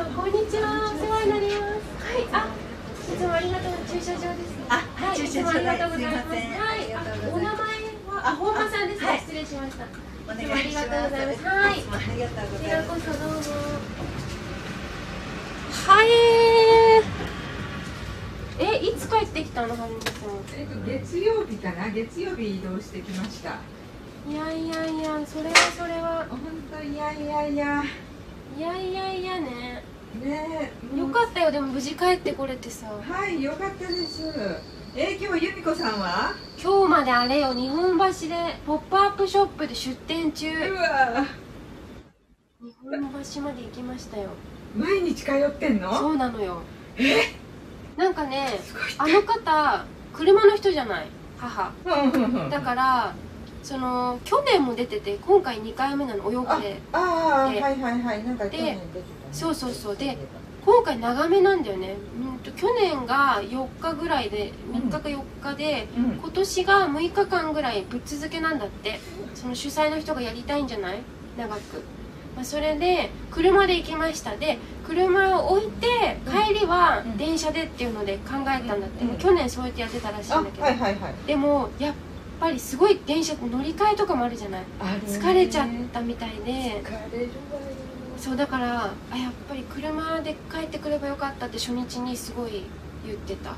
[0.09, 0.91] ーこんにちは。
[0.93, 1.55] お世話になります。
[1.55, 2.47] はいあ
[3.13, 4.57] いつもありがとう駐車場です。
[4.57, 6.27] ねあはいい駐車場つもありがとうございます。
[6.27, 6.79] はい
[7.31, 9.01] お名前はあ本間さんです。
[9.01, 9.19] ねはい。
[9.19, 10.10] 失礼しました。
[10.31, 11.43] ありがとうございます。
[11.43, 11.73] はい。
[11.73, 11.75] あ
[12.15, 13.03] りがとうございます。
[13.05, 13.35] こそどうも。
[15.73, 20.13] はえーえいつ帰ってきたのはるみさん？
[20.57, 21.89] えっと月曜日かな？
[21.89, 23.57] 月曜日移動してきました。
[24.29, 26.25] いやいやいやそれはそれは。
[26.29, 26.39] 本
[26.71, 27.83] 当いやいやいや。
[28.57, 29.83] いやいやいやね。
[30.23, 31.51] ねえよかったよ。
[31.51, 32.87] でも無事帰ってこれてさ。
[32.87, 34.31] はいよかったです
[34.93, 36.33] え今日由美子さんは？
[36.61, 38.35] 今日まであれよ日本橋で
[38.67, 40.51] ポップアップショップで出店中。
[40.51, 41.25] うわ
[42.61, 43.01] 日本
[43.35, 44.29] 橋まで行きましたよ。
[44.75, 45.93] 毎日通ってんの？
[45.93, 46.57] そうなのよ。
[47.95, 48.59] なんかね
[48.97, 51.07] あの方車の人じゃない？
[51.37, 51.71] 母。
[52.49, 53.15] だから
[53.63, 56.71] その去年も出てて今回2回目なのお洋服で。
[56.71, 58.23] でああはいはいはい。
[58.25, 59.03] なんか去年出てたね。
[59.31, 59.95] そうそうそう。
[59.95, 60.17] で
[60.65, 61.95] 今回長めなんだよね。
[62.23, 66.03] うんと去年が4日ぐらいで3日か4日で、うん。
[66.19, 68.99] 今年が6日間ぐらいぶっ続けなんだって。
[69.33, 70.99] その主催の人がやりたいんじゃない？
[71.37, 71.81] 長く、
[72.35, 74.35] まあ、それで車で行きました。
[74.35, 75.87] で車を置いて
[76.47, 77.17] 帰りはうん。
[77.17, 79.17] 電車でっていうので考えたんだって、うん。
[79.17, 81.13] 去年そうやってやってたらしいあんだけど、はいはいはい。
[81.25, 81.93] でもやっ
[82.39, 84.63] ぱりすごい電車乗り換えとかもあるじゃない？
[85.07, 86.81] 疲れちゃったみたいで。
[86.83, 87.59] 疲れるわ。
[87.59, 87.70] よ
[88.21, 92.65] そうだからあやっぱり車で帰ってくればよかったって初日にすごい
[93.03, 93.49] 言ってた。
[93.49, 93.55] だ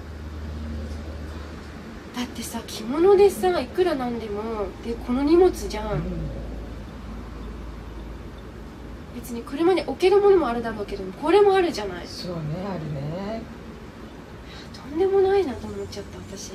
[2.24, 6.01] ってさ着物でさいくらなんでもでこの荷物じゃん。
[9.14, 12.07] 別に車に置けるものもあるだろうけどこれもあるじゃない。
[12.07, 13.41] そうねあるね。
[14.74, 16.53] とんでもないなと思っちゃった私。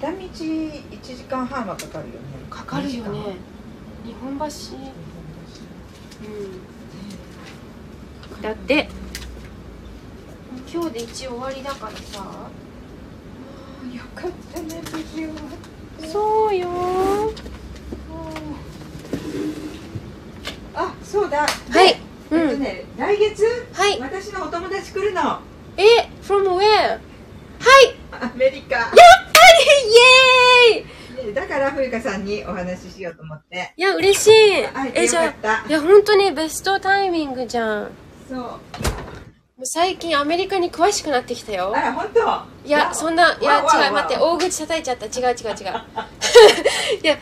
[0.00, 2.20] 片道1時間半はかかるよね。
[2.50, 3.36] かかるよね。
[4.04, 4.44] 日本橋
[6.26, 6.30] う
[8.38, 8.42] ん。
[8.42, 8.88] だって。
[10.72, 12.18] 今日で一応終わりだからさ。
[12.18, 16.68] よかったね無事終そうよ。
[20.74, 21.46] あそうだ。
[21.46, 21.46] は
[21.84, 21.96] い。
[22.30, 23.44] えっとね来月？
[23.72, 24.00] はい。
[24.00, 25.40] 私のお友達来るの。
[25.76, 26.58] え from where?
[26.58, 27.00] はい。
[28.12, 28.76] アメリカ。
[28.76, 30.84] イエーイ！
[30.84, 30.90] ね
[31.34, 33.72] だから冬香さんにお話ししようと思って。
[33.76, 34.66] いや嬉しい。
[34.66, 37.82] 会えじゃあいや本当にベストタイミングじゃん。
[37.84, 37.88] も
[38.28, 39.62] そう。
[39.62, 41.72] う最近アメリカに詳しくなってきたよ。
[41.74, 42.20] あら本当？
[42.68, 45.06] いやそんないや違う待って大口叩いちゃった。
[45.06, 45.34] 違う違う違う。
[47.02, 47.18] いや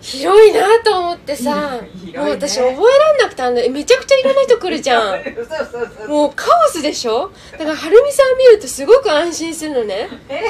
[0.00, 2.18] 広いなと思ってさ、ね。
[2.18, 5.24] もう私覚えらんなくてあのめちゃくちゃいろんな人来るじゃん。
[6.08, 7.30] もうカオスでしょ？
[7.52, 10.08] だからはるみさん見るとすごく安心するのね。
[10.28, 10.42] え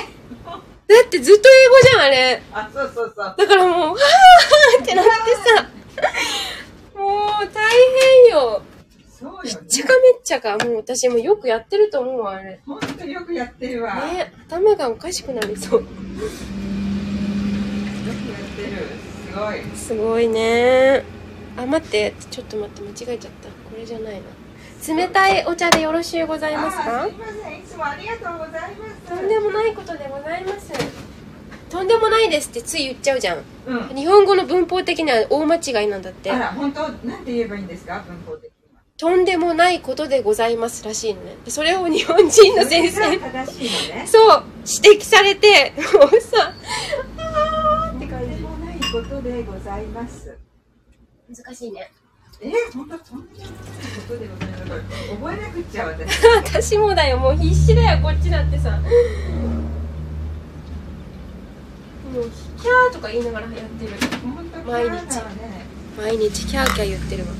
[0.86, 2.42] だってずっと英語じゃんあれ。
[2.52, 3.34] あそうそうそう。
[3.38, 5.68] だからもうはーってなってさ。
[7.00, 7.70] もう大
[8.26, 8.62] 変よ。
[9.18, 10.58] そうよめっねちゃかめっちゃか。
[10.58, 12.44] もう私もよくやってると思うわあれ。
[12.44, 15.84] ね本当よくやってるわ、よ頭がおかしくなりそう。
[15.84, 15.90] くや
[18.12, 18.88] ってる。
[19.32, 19.76] すごい。
[19.76, 21.04] すごいね。
[21.56, 22.14] あ待って。
[22.30, 23.48] ちょっと待って間違えちゃった。
[23.48, 24.20] これじゃないな
[24.86, 27.04] 冷たいお茶でよろしゅうございますあか？
[27.04, 27.58] すいません。
[27.58, 28.94] いつもありがとうございます。
[29.08, 30.72] とんでもないことでございます。
[31.70, 33.42] とんでもないですってつい言っちゃうじゃん。
[33.66, 33.96] うん。
[33.96, 36.30] 日本語の文法的には大間違いなんだって。
[36.30, 38.04] あら本当なんて言えばいいんですか？
[38.06, 38.50] 文法的
[38.96, 41.36] とんでもないことでございますらしいのね。
[41.44, 44.06] でそれを日本人の先生それが正しいのね。
[44.06, 44.44] そう
[44.84, 46.54] 指摘されてもうさ
[47.18, 48.26] あーって感じ。
[48.28, 50.38] とんでもないことでございます。
[51.28, 51.90] 難しいね
[52.40, 53.54] え本当とんでもないこ
[54.08, 55.08] とでございます。
[55.10, 56.26] 覚えなくっちゃ私。
[56.74, 57.18] 私もだよ。
[57.18, 58.02] もう必死だよ。
[58.02, 58.70] こっちだってさ。
[58.70, 58.78] も
[62.20, 62.30] う
[62.60, 63.92] キャーとか言いながらやってる。
[64.66, 65.66] 毎日ね。
[65.96, 66.46] 毎日。
[66.46, 67.30] キャーキャー言ってるわ。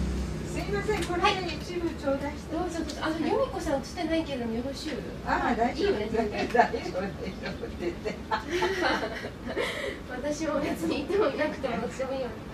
[0.53, 2.57] すいませんこれ一部頂戴して。
[2.57, 3.01] どうぞどうぞ。
[3.03, 4.95] あの由美子さん映ってないけどよろしゅう
[5.27, 6.55] ああ大丈夫いいよね大丈夫。
[6.55, 8.15] 大丈夫って言って。
[10.23, 12.27] 私も別にいてもいなくてもどっちでもいいよ。
[12.27, 12.54] うな感じ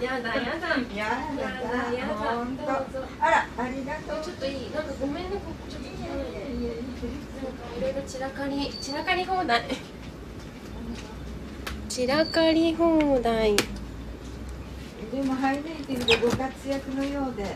[0.00, 0.68] やだやだ。
[0.94, 2.14] ややだだやだ。
[2.14, 2.70] 本当。
[3.24, 4.24] あらありがとう。
[4.24, 5.92] ちょっといいなんかごめんねここちょっとい。
[5.92, 6.66] えい。
[7.42, 9.62] なんかいろいろ散らかり散らかり放題。
[11.88, 13.56] 散らかり放題。
[13.56, 17.54] でもハイネイティブでご活躍のようで。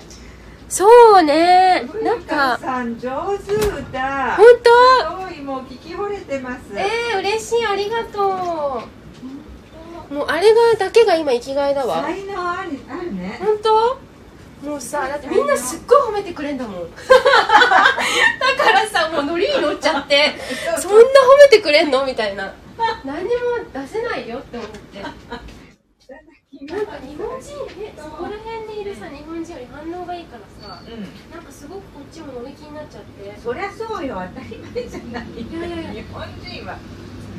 [0.69, 0.87] そ
[1.21, 1.83] うね。
[2.03, 2.59] なんか。
[2.59, 4.71] さん上手歌本当？
[5.11, 6.63] すごいもう聞き惚れてます。
[6.75, 9.06] えー、嬉しいありがとう
[10.11, 12.03] もうあれがだけが今生きがいだわ。
[12.03, 13.39] 才能あるあるね。
[13.41, 13.99] 本当？
[14.67, 16.91] もうさだってみんなすっごい褒めてくれんだもん。
[16.91, 16.97] だ
[18.65, 20.33] からさもうノリに乗っちゃって
[20.81, 21.03] そんな褒
[21.39, 22.05] めてくれんの？
[22.07, 22.55] みたいな。
[23.05, 23.33] 何にも
[23.73, 25.03] 出せないよって思って。
[25.03, 31.03] なんか日本人ねそこら辺にいるさ日本人より反応がいいからさうん。
[31.31, 33.39] なんかすごくこっちも乗り気になっちゃって。
[33.43, 34.23] そりゃそうよ。
[34.35, 36.03] 当たり前じゃないいやいやいや。
[36.03, 36.79] 日本人は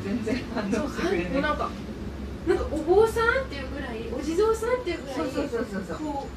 [0.05, 1.31] 全然反応してくれない。
[1.31, 1.69] もうなんか
[2.47, 5.97] なんかお坊さんっていうぐらいお地蔵さんっていうぐらいそうそうそうそうそう。
[5.97, 6.27] こ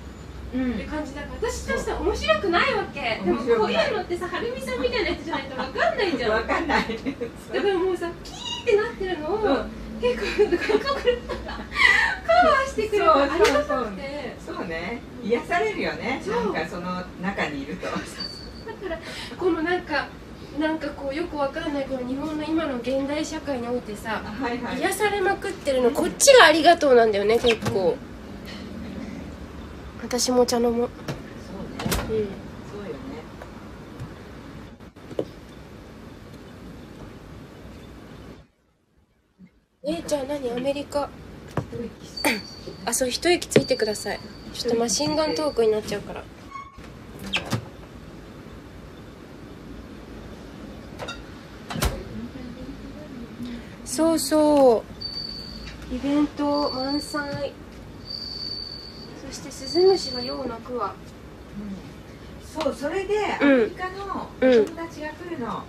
[0.53, 3.23] ううって感じだから私としては面白くないわけ。
[3.25, 6.31] でもこういうのってさはるみさんみたいな人じゃないと分かんないじゃん。
[6.33, 6.83] わかんない。
[7.55, 9.71] だからもうさキーってなってるのを、うん。
[10.01, 17.99] 結構外国の人がカバーしてくれるそうありがたそうくてそうね癒されるよねそうなんかその中にいるとだか
[18.89, 18.99] ら
[19.37, 20.09] このなんか
[20.59, 24.79] なんかこうよくわかんないこの日本の今の現代社会においてさはいはい。
[24.81, 27.97] 癒されまくってるのこっちがありがとうなんだよね結構。
[30.03, 30.91] 私もお茶飲もう。
[32.11, 32.23] そうね。
[32.23, 32.29] うん。
[32.71, 32.95] そうよ
[39.95, 39.99] ね。
[39.99, 40.51] えじゃあ何？
[40.51, 41.09] アメリカ。
[42.85, 44.21] あそう一息ついてください。
[44.53, 46.25] ちょっとマシンガントークになっちゃうから
[53.91, 54.85] そうそ
[55.91, 55.95] う。
[55.95, 57.53] イベント満載。
[59.27, 60.95] そしてスズムシがよう鳴くわ
[62.55, 63.59] そうそれでアうん。
[63.59, 65.63] メリカのお友達が来るの、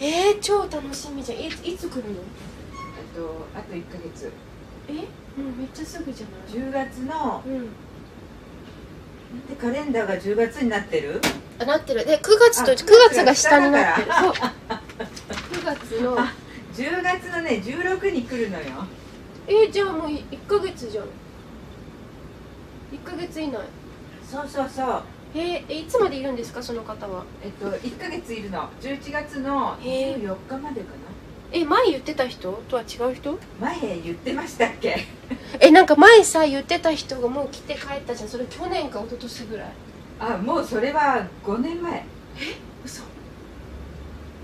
[0.00, 1.38] えー、超楽しみじゃん。
[1.40, 2.20] いついつ来るの？
[2.20, 4.32] あとあと1ヶ月。
[4.88, 4.92] え？
[4.92, 7.66] もうめっちゃすぐじゃない？10月のうん。
[9.48, 11.20] でカレンダーが10月になってる？
[11.60, 12.04] あなってる。
[12.04, 14.06] で9月とあ9月が下になってる。
[14.08, 14.32] 下そう。
[14.32, 16.32] 9月のあ
[16.80, 18.64] 10月のね16に来るのよ。
[19.46, 21.04] えじゃあもう1ヶ月じゃん。
[21.04, 21.08] 1
[23.04, 23.58] ヶ月以内。
[24.26, 25.02] そうそうそう。
[25.34, 27.24] えーえいつまでいるんですかその方は？
[27.44, 28.70] えっと1ヶ月いるの。
[28.80, 30.86] 11月のへー14日までか
[31.52, 32.50] え前言ってた人？
[32.68, 33.32] とは違う人？
[33.32, 34.96] な前言ってましたっけ？
[35.60, 38.30] えなんか前さ言ってた人がもう来て帰ったじゃん。
[38.30, 39.72] それ去年か一昨年ぐらい。
[40.18, 42.04] あもうそれは5年前。
[42.86, 43.02] 嘘。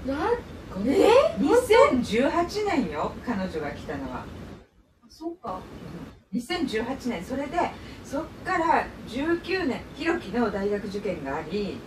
[0.07, 0.19] なん
[0.77, 3.13] 5年え2018年よ。
[3.25, 4.25] 彼女が来たのは。
[5.09, 5.61] そうか。
[6.35, 7.25] 2018年。
[7.25, 7.57] それで
[8.05, 11.79] そっから19年ひろきの大学受験があり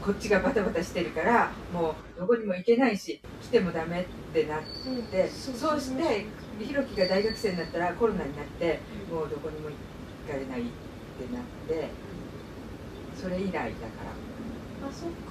[0.00, 6.26] こっちがバタバタしてるからもうどこにも行けないし来てもダメってなってうんそうして
[6.60, 8.80] ひろきが大学生になったらコロナになって
[9.10, 11.88] もうどこにも行かれないってなって
[13.20, 13.64] それ以来だか
[14.04, 14.88] ら。
[14.88, 15.25] あそっか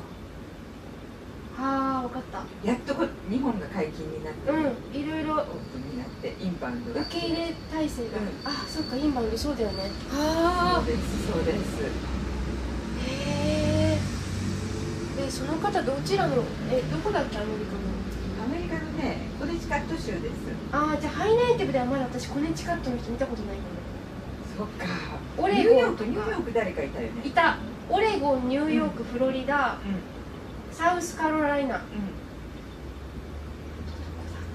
[1.58, 2.44] はあ分かった。
[2.68, 4.60] やっとこ日本が解禁になって、うん
[4.94, 5.34] いろいろ。
[5.36, 8.28] オープンになってインバウンドだ受け入れ体制が、うん。
[8.44, 9.90] あそっかインバウンドそうだよね。
[10.12, 11.58] そはうですそうです。
[11.86, 11.90] あ
[13.08, 13.98] へ
[15.18, 17.80] えでその方どちらのえどこだっけアメリカの？
[18.44, 20.34] アメリカのねコネチカット州です。
[20.72, 23.64] ああじゃあハイネイティブではまだ私コネチカットの人見たことないか
[24.58, 24.86] そっか。
[25.38, 27.14] オレゴンニューヨークニューヨーク誰かいたよね。
[27.22, 27.58] もいた。
[27.90, 29.78] オレゴンニューヨーク、フロリダ。
[29.86, 30.15] うん
[30.78, 31.78] サウスカロライナ。
[31.78, 31.82] うん。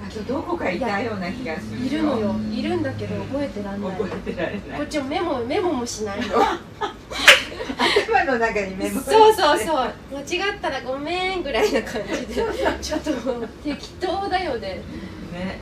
[0.07, 2.35] あとどこかいたような気がするいるのよ。
[2.53, 3.93] いるんだけど覚えてらんない。
[3.93, 4.79] 覚えてられない。
[4.79, 6.27] こっちもメモメモもしないの。
[7.81, 9.93] 頭の中にメモそうそうそう。
[10.13, 12.35] 間違ったらごめんぐらいな感じで。
[12.35, 13.13] ちょっと
[13.65, 14.83] 適当だよね。
[15.33, 15.61] ね。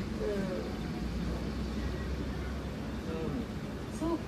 [3.93, 3.99] うん。
[3.99, 4.19] そうん。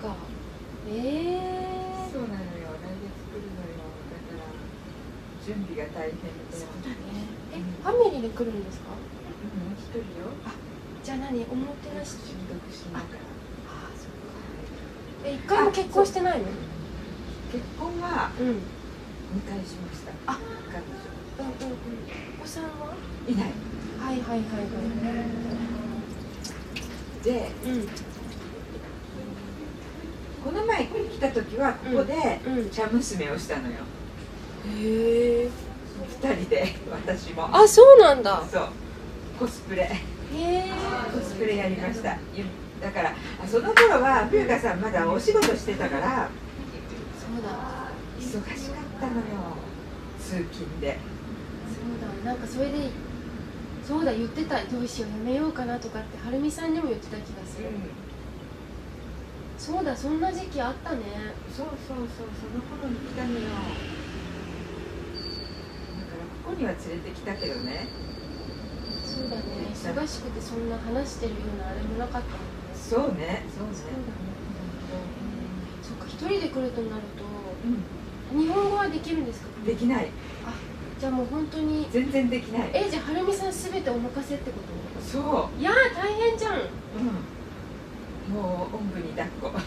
[2.12, 3.78] そうなのよ来月来るのよ
[4.10, 4.42] だから
[5.50, 6.22] 準備が大変で。
[6.54, 7.26] そうだね。
[7.50, 8.94] えファミリーで来るんですか？
[8.94, 10.30] うん一人よ。
[10.46, 10.54] あ
[11.02, 11.42] じゃあ何？
[11.50, 12.10] おもてなし。
[12.10, 12.14] し
[12.94, 13.18] ながら
[13.66, 14.30] あそっか。
[15.26, 16.44] え一回も結婚してないの？
[17.50, 18.42] 結婚はう。
[18.44, 18.62] んうんうん。
[19.42, 20.12] 2回しました。
[20.30, 20.38] あ
[20.70, 20.86] 彼女。
[21.42, 21.74] うん
[22.38, 22.94] お子さんは？
[23.26, 23.50] いない。
[23.98, 24.44] はいはいはいは
[27.20, 27.24] い。
[27.24, 27.88] でうん。
[30.44, 32.70] この前来た時はここでうん。
[32.70, 33.78] 茶娘をしたのよ
[34.68, 35.48] へえ
[36.22, 37.48] 2人で私も。
[37.56, 38.42] あそうなんだ。
[38.50, 38.68] そう。
[39.38, 39.82] コスプレ。
[39.84, 39.88] へ
[40.34, 40.64] え
[41.12, 42.18] コスプレやりました。
[42.34, 42.44] ゆ
[42.80, 43.14] だからあ
[43.46, 46.28] その頃は冬香さんまだお仕事してたから
[47.18, 47.90] そうだ。
[48.18, 48.24] 忙
[48.56, 49.22] しかったのよ。
[50.18, 50.98] 通勤で。
[51.68, 52.30] そうだ。
[52.30, 52.90] なんかそれで
[53.86, 54.62] そうだ言ってた。
[54.64, 57.68] どうしようやめようかなとかってはるみさんにも言ってた気がする、
[59.58, 60.98] そうだそんな時期あったね。
[61.54, 63.40] そうそうそうその頃に来たのよ
[66.44, 67.88] ここには連れてきたけどね。
[69.04, 69.42] そうだね。
[69.74, 72.50] 忙しくてそんな話してるようなあれもなかったもんね。
[72.74, 73.98] そうねそうそうだね。
[73.98, 74.04] ね
[75.82, 77.04] そっか一人で来るとなるう
[78.32, 79.48] と日本語はできるんですか？
[79.60, 80.08] んできない。
[80.98, 82.70] じゃあもう本当に全然できない。
[82.74, 84.58] えじゃあはるみさんすべてお任せってこ
[85.00, 85.02] と？
[85.02, 85.60] そう。
[85.60, 86.52] いやー大変じゃん。
[86.52, 86.56] う
[88.32, 88.34] ん。
[88.34, 89.52] もうおんぶに抱っこ。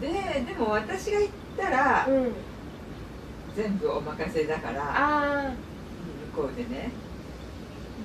[0.00, 0.08] で
[0.46, 2.32] でも私が行ったらうん。
[3.56, 5.52] 全部お任せだからああ
[6.36, 6.90] 向こうでね。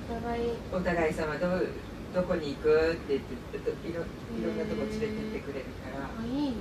[0.08, 0.50] お互い。
[0.72, 1.68] お互い様どう
[2.14, 4.04] どこに行くって言ってどいろい
[4.44, 6.52] ろんなとこ連れてってくれるから、あいいね。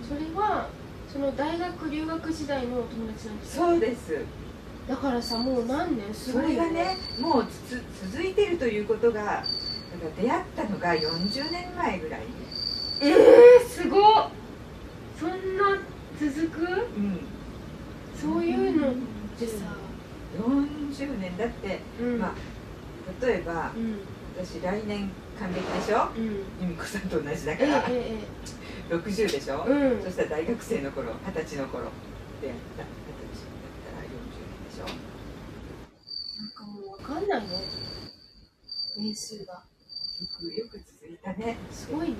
[0.00, 0.06] うん。
[0.08, 0.68] それは
[1.12, 3.66] その大学留学時代のお友達なんですか？
[3.66, 4.18] そうです。
[4.88, 6.14] だからさもう何年？
[6.14, 9.42] すそごいよれがねもうつつ続いてるということがだから
[10.22, 12.20] 出会ったのが40年前ぐらい
[13.02, 14.02] えー、すごっ。
[15.18, 15.78] そんな
[16.18, 16.60] 続く？
[16.62, 16.64] う
[17.00, 17.20] ん。
[18.18, 18.94] そういうのっ
[19.38, 19.76] てさ。
[20.38, 22.18] 40年だって、うん。
[22.18, 22.34] まあ
[23.24, 24.00] 例えばうん。
[24.36, 26.08] 私来年還暦でしょ？
[26.16, 26.24] うん。
[26.60, 28.20] 由美子さんと同じだえから、え
[28.90, 30.02] え60でしょ、えうん。
[30.02, 31.84] そしたら大学生の頃二十歳の頃
[32.40, 34.84] 出会った二十歳だったら40年でしょ？
[36.38, 37.48] なんかもう分かんないね。
[38.98, 39.54] 年数が。
[39.54, 41.56] よくよく続いたね。
[41.70, 42.14] すごいね。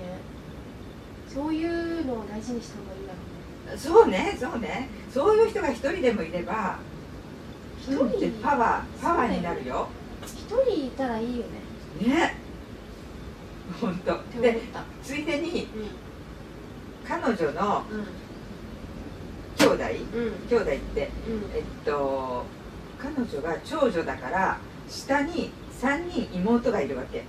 [1.28, 3.36] そういうのを大事にした方がいいんだろうね
[3.76, 4.88] そうねそうね。
[5.12, 6.78] そういう人が一人でもいれば
[7.80, 8.04] 一人。
[8.06, 9.88] ってパワーパワーになるよ。
[10.24, 12.06] 一人いたらいいよね。
[12.06, 12.36] ね。
[13.80, 14.40] 本当。
[14.40, 14.82] でた。
[15.02, 15.66] ついでにう
[17.06, 17.84] 彼女のん。
[19.58, 19.74] 兄弟？
[20.14, 20.26] うん。
[20.26, 21.10] うん兄弟って
[21.54, 22.44] えっと
[22.98, 24.58] 彼女が長女だから
[24.88, 25.50] 下に
[25.80, 27.24] 3人妹がいるわけ。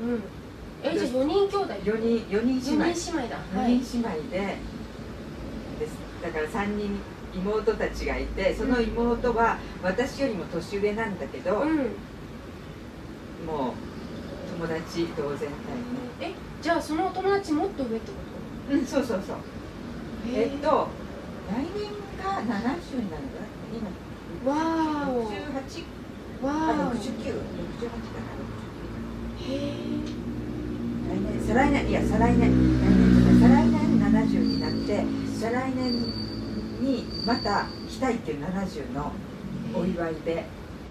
[0.00, 0.22] うん
[0.84, 2.84] えじゃあ4人兄弟4人4人姉妹。
[2.84, 3.36] 4人姉妹だ。
[3.36, 4.38] は4い人姉妹で
[5.80, 5.96] です。
[6.22, 7.00] だから3人
[7.34, 11.68] 妹たちがいてその妹は私よりも年上なんだけど、うん。
[13.46, 13.72] もう
[14.56, 15.52] 友達同然だよね。
[16.20, 16.32] え
[16.62, 18.12] じゃあそのお友達もっと上ってこ
[18.70, 19.36] うんそうそうそう。
[19.36, 19.42] と
[20.32, 20.88] えっと
[21.50, 21.90] 来年
[22.22, 23.28] が70になるの？
[23.34, 24.52] かな今。
[24.52, 25.30] わーお。
[25.30, 25.84] 68
[26.42, 27.88] わあー69 68だ
[28.20, 28.34] な
[29.40, 30.23] へえ
[31.46, 35.04] 再来年いや再来年来年再来年70になって
[35.40, 35.92] 再来年
[36.80, 39.12] にまた来たいっていう70の
[39.74, 40.44] お祝いで。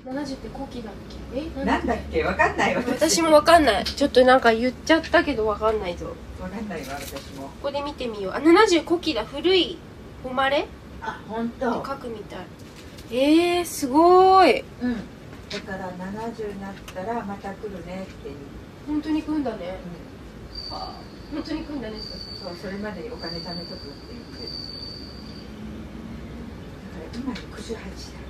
[0.06, 0.94] 70って古希だっ
[1.34, 1.40] け？
[1.62, 1.66] え？
[1.66, 2.24] なんだっけ？
[2.24, 3.22] わかんない私。
[3.22, 3.86] もわかんない。
[3.86, 6.08] ちょっとなんか言っちゃったけどわかんないぞ。
[6.42, 7.44] わかんないわ私も。
[7.44, 8.34] ここで見てみよう。
[8.34, 9.24] あ70古希だ。
[9.24, 9.78] 古い
[10.24, 10.68] 誉れ？
[11.02, 12.40] あ本当書くみたい。
[13.12, 14.60] えー、すごい。
[14.82, 14.96] うん。
[15.50, 18.36] だから70になったらまた来るねっていう、
[18.88, 19.80] 本当に来んだね。
[19.86, 20.03] う
[20.74, 21.04] はあ
[21.34, 24.50] 本当に来んだねん、そうそれまでにお金貯めとくって言ってる
[26.92, 28.24] だから今68だ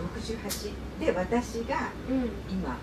[0.00, 2.30] 68で私がうん。
[2.48, 2.76] 今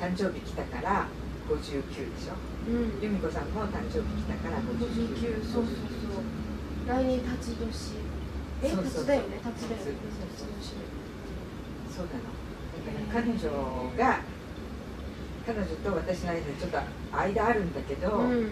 [0.00, 1.08] 誕生日来たから
[1.48, 2.34] 59でしょ。
[2.68, 3.02] うん。
[3.02, 6.28] 由美子さんも誕生日来たから59 59そうそうそう。
[6.88, 7.68] 来年辰年。
[8.62, 9.90] えそうそう辰だよね辰だよね。
[11.90, 12.38] そうなの。
[12.78, 13.42] だから彼女
[13.96, 14.20] が
[15.48, 16.78] 彼女と私の間でちょっと
[17.10, 18.50] 間あるんだけど、うん。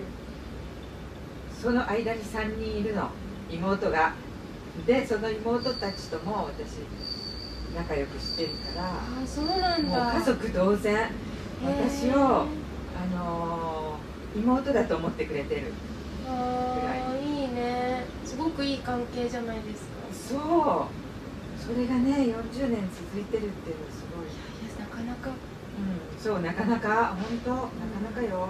[1.60, 3.10] その間に3人いるの。
[3.50, 4.14] 妹が。
[4.86, 6.78] でその妹たちとも私
[7.74, 8.92] 仲良くしてるからあ
[9.24, 11.10] あそうなんもうだ家族同然。
[11.62, 12.46] 私をあ
[13.14, 15.72] のー妹だと思ってくれてる。
[16.26, 18.04] ああいいね。
[18.24, 20.36] すごくいい関係じゃないですか。
[20.36, 21.06] そう。
[21.62, 24.30] それがね40年続いてるっていうのすごい、い
[24.70, 25.34] やなかなかうん、
[26.18, 27.66] そうなかなか本当なか
[28.04, 28.48] なかよ。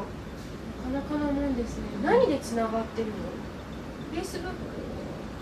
[0.93, 1.85] なかなかなもんですね。
[2.03, 3.15] 何でつながってるの？
[4.13, 4.57] フェイスブック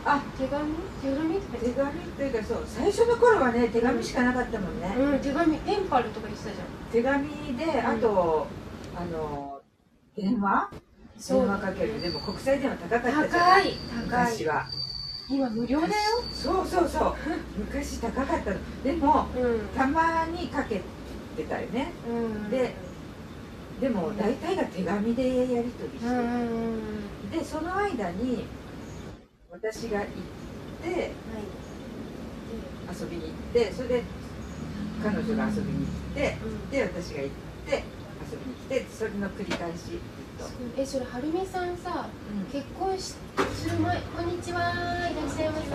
[0.06, 0.74] あ手紙？
[1.02, 1.40] 手紙？
[1.40, 5.18] 手紙っていうかそう最初の頃はね手紙しかなかったもんね、うん。
[5.20, 5.56] 手紙。
[5.58, 6.66] ペンパルとか言ってたじゃん。
[6.92, 8.46] 手紙であと、
[8.96, 9.60] あの
[10.16, 10.70] 電話？
[11.28, 12.00] 電話かける。
[12.00, 13.74] でも国際電話高かったじゃない高い
[14.08, 14.26] 高い。
[14.30, 14.66] 昔は。
[15.30, 15.92] 今無料だよ。
[16.32, 17.14] そうそうそう。
[17.56, 18.56] 昔高かったの。
[18.82, 19.68] でもうん。
[19.76, 20.82] たまにかけて
[21.42, 21.90] たよね。
[22.08, 22.50] うん。
[22.50, 22.74] で
[23.80, 26.06] でも大体が手紙でやり取りして。
[26.06, 26.76] る、うんうんう
[27.26, 27.30] ん。
[27.30, 28.44] でその間に
[29.50, 30.08] 私が行っ
[30.82, 31.10] てはい。
[33.00, 34.02] 遊びに行ってそれで
[35.02, 36.70] 彼女が遊びに来てうん。
[36.70, 37.30] で私が行っ
[37.66, 37.82] て
[38.30, 39.98] 遊びに来てそれの繰り返し
[40.76, 42.08] えそれはるみさんさ
[42.52, 43.14] 結婚し
[43.54, 45.70] する前こんにちはいらっしゃいませ。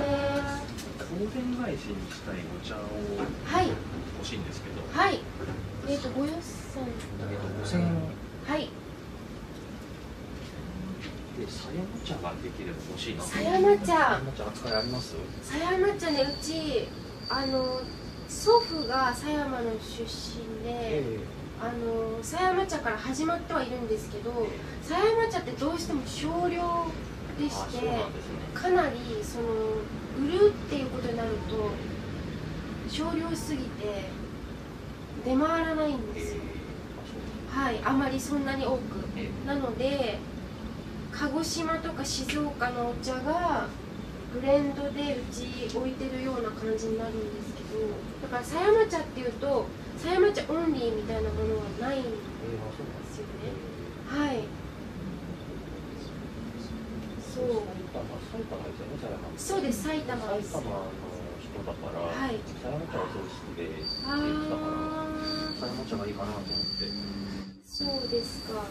[1.00, 2.80] 大電返しにしたいお茶を
[3.46, 3.70] はい。
[3.70, 5.20] 欲しいんですけど、はい。
[5.88, 6.84] えっ、とごよっさん
[7.64, 7.94] 5000円。
[8.48, 8.70] はい。
[11.40, 13.24] で狭山茶ができれば欲しいな。
[13.24, 13.86] 狭山茶。
[13.86, 15.16] 狭山茶扱いあります？
[15.44, 16.88] 狭山茶ねうち
[17.30, 17.82] あの
[18.28, 21.20] 祖父が狭山の出身で、え
[21.62, 24.48] あの狭山茶から始まってはいるんですけど
[24.82, 26.58] 狭山茶ってどうしても少量
[27.38, 27.88] であして
[28.54, 29.48] かなりその
[30.26, 31.72] 売るっていうことになると
[32.90, 34.10] 少量すぎて
[35.26, 36.42] 出回らないんえですよ。
[37.50, 38.80] はいあまりそんなに多く。
[39.46, 40.18] なので
[41.12, 43.68] 鹿児島とか静岡のお茶が
[44.34, 47.88] ブレンドでうち置いてるような感じになるんですけど
[48.22, 49.66] だから狭山茶っていうと
[49.98, 53.50] 狭山茶オンリーみたいなものはないんですよね。
[53.50, 54.44] ねはい。
[57.20, 57.62] そう。
[59.38, 60.54] そうです埼玉です
[61.66, 62.40] だから、はい。
[62.62, 63.70] 狭山茶はそう好きで
[64.06, 64.72] あ言ってたから
[65.04, 65.08] あ
[65.60, 66.88] 狭山茶がいいかなと思って。
[67.66, 68.66] そうですか。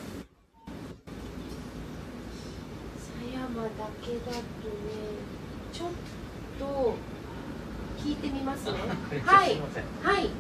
[2.99, 3.71] 狭山だ
[4.03, 4.43] けだとね
[5.73, 5.89] ちょっ
[6.59, 6.95] と
[7.99, 8.79] 聞いてみますね。
[9.25, 9.61] はい
[10.03, 10.31] はい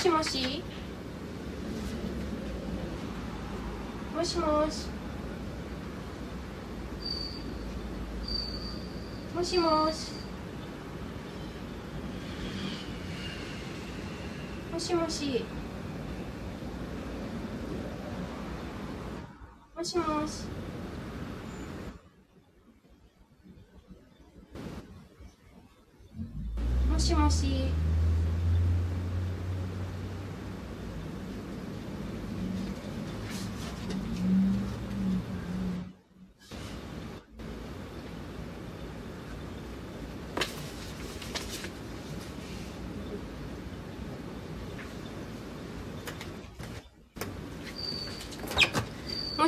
[0.00, 0.62] しもし？
[4.16, 4.88] もしもし？
[9.34, 10.12] もしもし？
[14.72, 15.44] もしもし？
[19.76, 20.69] もしもし？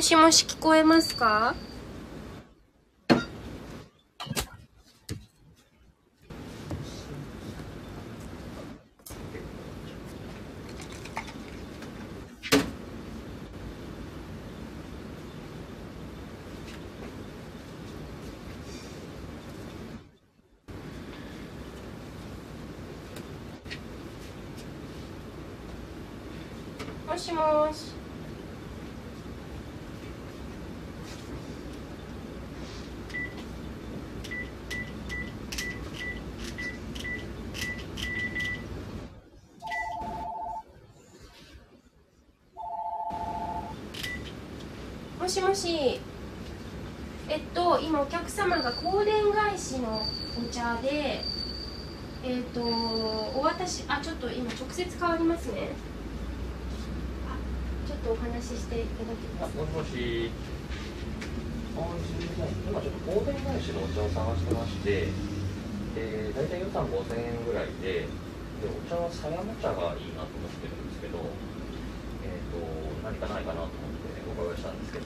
[0.03, 1.55] もしもし聞こえますか
[27.07, 27.93] もしもしも
[45.33, 45.99] しもし
[47.27, 49.97] えっと今お客様が香典返しの
[50.37, 51.25] お茶で
[52.23, 55.73] えっとお渡しあちょっと今直接変わりますね
[57.25, 57.33] あ
[57.89, 60.29] ちょっとお話ししていただけますもしもし。
[61.73, 62.69] あすみません。
[62.69, 65.09] 今ちょっと香典返しのお茶を探してまして、
[65.97, 71.17] で大体予算5000円ぐらいで、でお茶は狭山茶がいいなと思ってるんですけど、
[72.21, 72.61] えっ、と
[73.01, 73.82] 何かないかなと
[74.53, 75.05] 用したんですけど、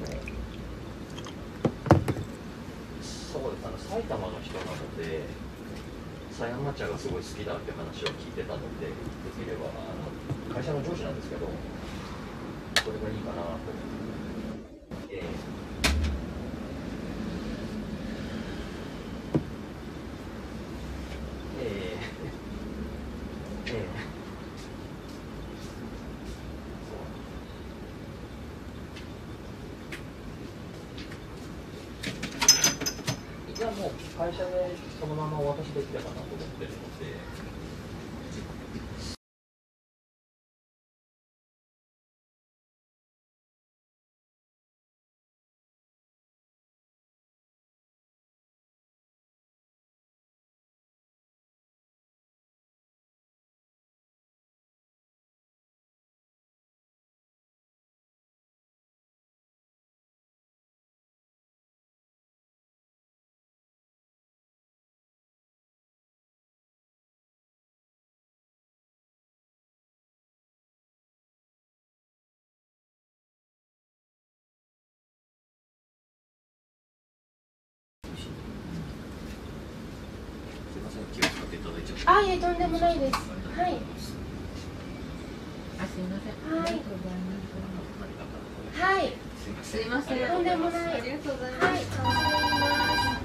[3.02, 5.48] そうですあの埼玉の人なので。
[6.38, 8.92] 狭山茶がすごい好きだって話を聞いてたので、で
[9.44, 9.70] きればあ
[10.52, 11.52] の会社の上司なんですけど、こ
[12.92, 15.16] れがいいかなと思って。
[15.16, 15.24] え
[21.60, 21.98] ええ
[23.66, 23.86] えええ
[33.58, 33.92] そういやもう
[34.28, 36.12] 会社でそのままお渡しできれば
[82.10, 83.76] あいえとんでもないですはい
[85.80, 86.34] あ、すみません。
[86.50, 86.72] はい。
[88.82, 89.14] はい
[89.62, 90.28] すみません。
[90.28, 91.66] とんでもないありがとうございます。
[91.66, 93.18] はい感謝ます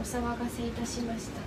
[0.00, 1.40] お騒がせいたしました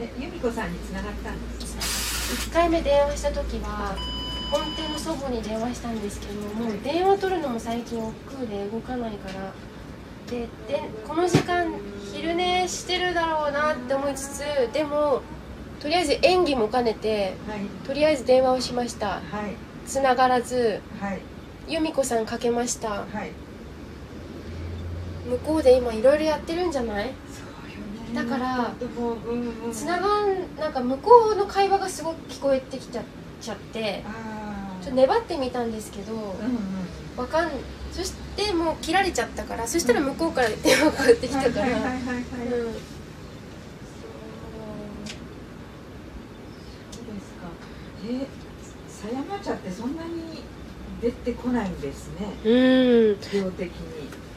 [0.00, 3.96] え由美子さんに繋がったんです1回目電話した時は
[4.50, 9.52] 本店の祖母に電話したんですけどもう電話取るのも最近億劫で動かないから。
[10.30, 11.66] ででこの時間
[12.14, 14.42] 昼寝してるだろうなって思いつつ
[14.72, 15.20] でも
[15.80, 17.60] とりあえず演技も兼ねてはい。
[17.86, 19.08] とりあえず電話をしました。
[19.08, 19.20] はい。
[19.86, 21.20] 繋がらずはい。
[21.68, 22.88] 由美子さんかけました。
[22.90, 23.32] はい。
[25.28, 27.10] 向こうで今いろいろやってるんじゃない？
[28.14, 29.72] だから本当もううんうん。
[29.72, 33.02] 繋がんなんか向こうの会話がすごく聞こえてきちゃ
[33.40, 34.02] ちゃって
[34.80, 37.50] ちょっと粘ってみたんですけどうわかん
[37.92, 41.70] そしてもう切られちゃったからそしたら向こうから電話かかってきたから、え
[48.88, 50.42] 狭山茶ってそんなに
[51.00, 52.26] 出てこないんですね。
[52.44, 52.48] う
[53.12, 53.16] ん。
[53.32, 53.74] 量的に。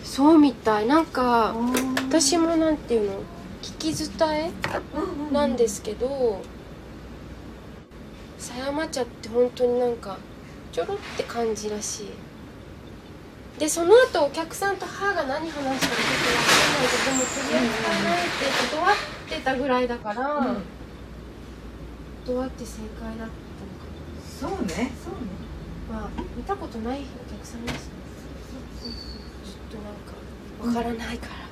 [0.03, 0.87] そうみたい。
[0.87, 1.55] なんか
[2.09, 3.17] 私私もなんていうの？
[3.17, 3.21] 聞
[3.73, 4.51] き伝え
[5.31, 6.41] なんですすけど
[8.37, 10.17] 狭山茶って本当になんか
[10.71, 12.07] ちょろって感じらしい。
[13.59, 18.95] でその後お客さんと母が何話したのか分かんないけどでもとりあえず考えて断っ
[19.29, 20.63] てたぐらいだから、うん。
[22.25, 23.35] 断って正解だったのか
[24.39, 24.91] そうね。
[25.03, 25.27] そうね。
[25.91, 27.93] なまあ見たことないお客さんですね。
[29.43, 31.46] ちょっとなんかわからないから、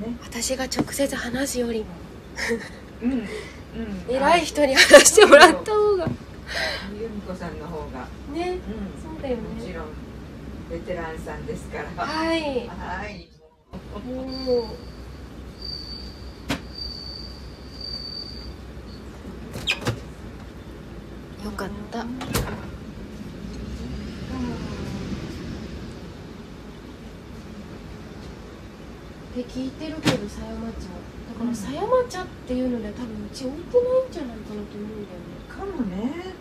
[0.00, 0.16] ね。
[0.22, 1.86] 私が直接話すよりも。
[3.02, 3.26] うんうん。
[4.14, 6.06] 偉い人に話してもらった方が。
[6.98, 8.08] 由美子さんの方が。
[8.32, 8.50] ね。
[8.50, 9.02] うん。
[9.02, 9.42] そうだよね。
[9.42, 9.86] もちろん
[10.70, 12.04] ベテランさんですから。
[12.04, 12.68] はい。
[12.68, 13.28] はい。
[14.06, 14.92] もう
[21.44, 22.06] よかった
[29.32, 30.88] って聞いてるけど狭山茶
[31.32, 35.32] だから狭山茶っていうので多分うち置いてないんじゃないかなと思うんだよね。
[35.48, 36.34] かもね。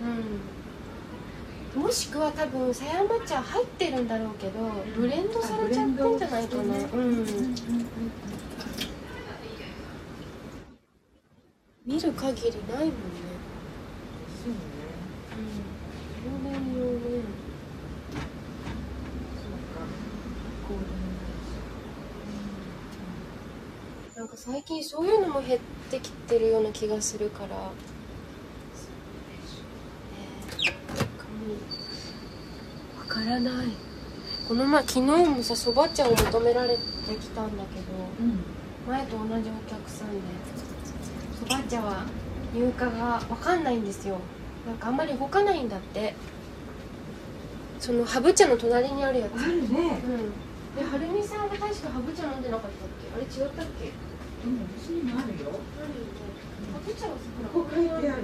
[1.73, 1.81] うん。
[1.84, 4.59] もしくは多分狭山茶入ってるんだろうけど
[4.93, 6.63] ブレンドされちゃってんじゃないかな。
[6.63, 7.26] うん。
[11.85, 12.93] 見る限りないもんね。
[14.43, 14.57] そうね。
[15.38, 16.43] うん。
[16.43, 16.99] 両面両面
[19.39, 19.88] そうか
[20.68, 20.77] コー
[24.20, 25.60] なんか最近そういうのも減っ
[25.90, 27.72] てきてるような気がするから、わ
[33.08, 33.68] からない。
[34.48, 36.82] この前昨日もさそば茶を求められて
[37.20, 37.86] きたんだけど
[38.20, 38.40] ドうん。
[38.88, 40.22] 前と同じお客さんで
[41.40, 42.06] そば茶は
[42.53, 42.88] 入荷が
[43.30, 44.18] わかんないんですよ。
[44.66, 46.16] なんかあんまり動かないんだって。
[47.80, 49.41] そのハブ茶の隣にあるやつ。
[49.41, 49.68] あるね。
[49.68, 50.32] うん。
[50.76, 53.10] ではるみさんが確かハブ茶飲んでなかったっけ？
[53.14, 53.91] あれ違ったっけ？
[54.43, 55.59] うんうちにもあるよ。
[55.80, 57.22] 何ハブ茶はさ
[57.53, 58.23] ここ書いてある。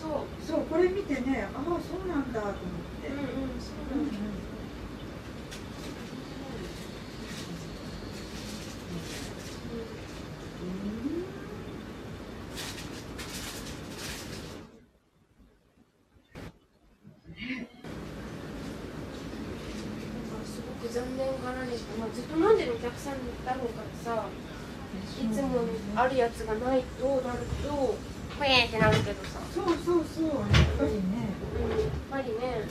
[0.00, 2.54] そうそうこれ見てねああそうなんだと思っ
[3.02, 3.08] て。
[3.08, 3.16] うん。
[3.18, 4.44] うんそううんなんだ
[20.24, 24.26] なんかすごく残念がられて、まあ、ずっと飲んでるお客さんだろうからさ
[25.22, 25.48] いつも
[25.96, 27.96] あるやつがないとなるとほ
[28.44, 29.40] えーってなるけどさ。
[29.54, 30.26] そうそうそう。
[30.26, 30.36] やっ
[30.78, 31.00] ぱりね。
[31.54, 31.70] うん。
[31.70, 32.66] やっぱりね。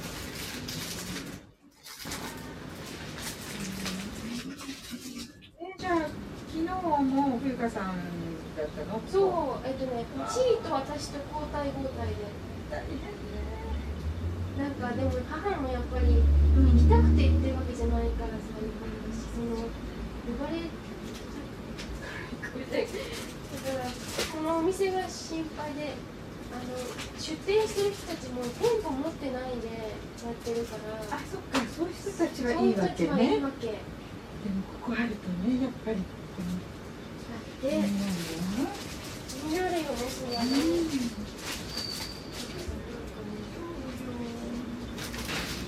[5.62, 5.96] えじゃあ
[6.52, 7.96] 昨日も冬香さん
[8.58, 9.02] だったの？
[9.08, 12.14] そうえっとねチーと私と交代交代で。
[12.70, 13.04] 大変ね。
[14.54, 16.22] なんかでも母もやっぱり行
[16.78, 20.70] きたくて行ってるわけじゃないからさ私その呼ばれ
[22.74, 23.86] だから
[24.34, 25.94] このお店が心配で
[26.52, 26.62] あの
[27.20, 29.68] 出店してる人たちも店舗持ってないで
[30.26, 33.10] やってるからあそっかそういう人たちはいいわけね。
[33.44, 33.68] わけ。
[33.68, 37.70] だでもここあるとねやっぱりこのって
[39.30, 40.50] 気になるよねそれはね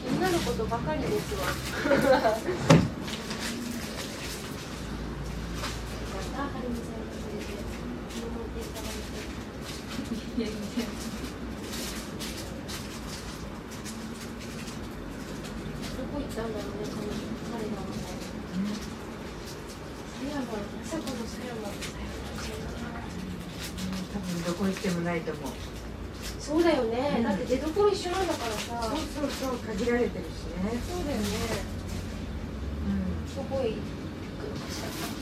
[0.04, 2.85] 気になることばかりですわ
[24.46, 25.52] どこ行ってもないと思う
[26.40, 28.82] そうだよね、うんだって出所一緒なんだからさ。
[28.84, 30.28] そうそうそう限られてるし
[30.64, 31.24] ねそうだよね。
[32.86, 33.95] うんどこへ行。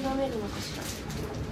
[0.04, 1.43] 諦めるのかしら。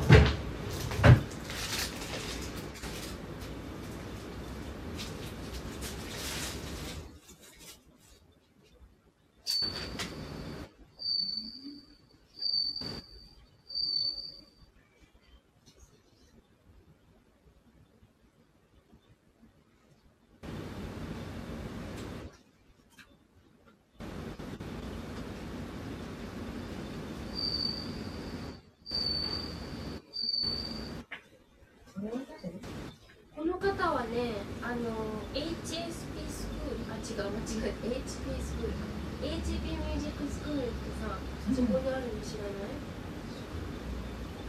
[33.81, 35.89] この方はね、あの HSP
[36.29, 38.05] スクール、あ違う間違えた HP
[38.37, 38.85] スクールか。
[39.25, 40.69] HP ミュージックスクールって
[41.01, 41.17] さ、
[41.49, 42.61] そこにあるの知らな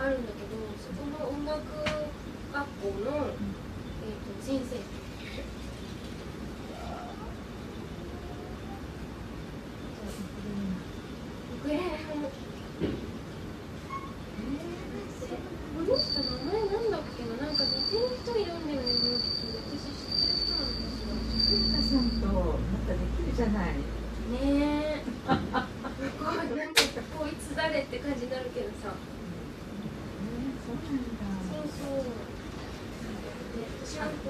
[0.05, 0.13] い？
[0.13, 3.33] あるんだけど、そこの音楽学校の、
[4.05, 4.77] えー、と先生。
[11.57, 12.29] ウクレレの
[15.75, 21.17] この人名前なんだっけななんか似てる人いるんだよねもう一人私知ってる人なんですよ
[21.49, 23.47] 冬香さんとまたできるじゃ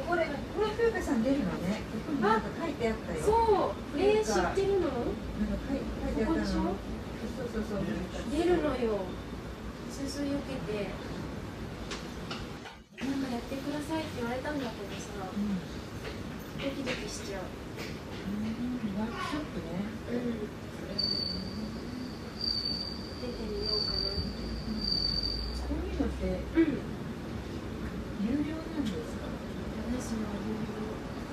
[0.06, 1.80] これこれ風花さん出るのね。
[1.92, 3.20] ここになんか書いてあったよ。
[3.22, 3.32] そ
[3.72, 3.98] う。
[3.98, 4.88] えー、知ってるの？
[4.88, 5.80] なんか書い
[6.16, 6.44] てあったの。
[6.46, 7.84] そうそうそう。
[8.30, 9.04] 出るのよ。
[9.90, 10.90] すすよけて。
[13.02, 15.08] なんかやってくださいって言われたんだけどさ。
[15.22, 15.58] うん
[16.62, 17.42] ドキドキしちゃう。
[17.42, 19.00] うん。
[19.00, 19.88] ワークショップね。
[20.12, 20.46] うん。
[23.22, 24.02] 出てみようかな。
[25.62, 26.76] こういうのってうん
[28.22, 29.26] 有料なんですか
[29.88, 30.26] 私の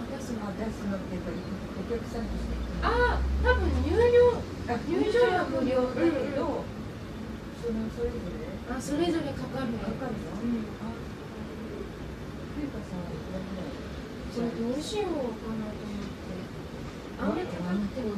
[0.10, 2.52] 私のまあ出すのっていうかお客さんとして
[2.84, 6.68] ああ多分入料あ入場は無料だけど、
[7.64, 8.44] そのそれぞれ？
[8.70, 10.68] あそれぞれかかるかかるの、うん。
[10.84, 10.94] あ
[12.54, 13.72] 風花さんはいくらぐらい？
[14.36, 16.38] これどうしようかなと思って。
[17.20, 18.16] あんまり高くても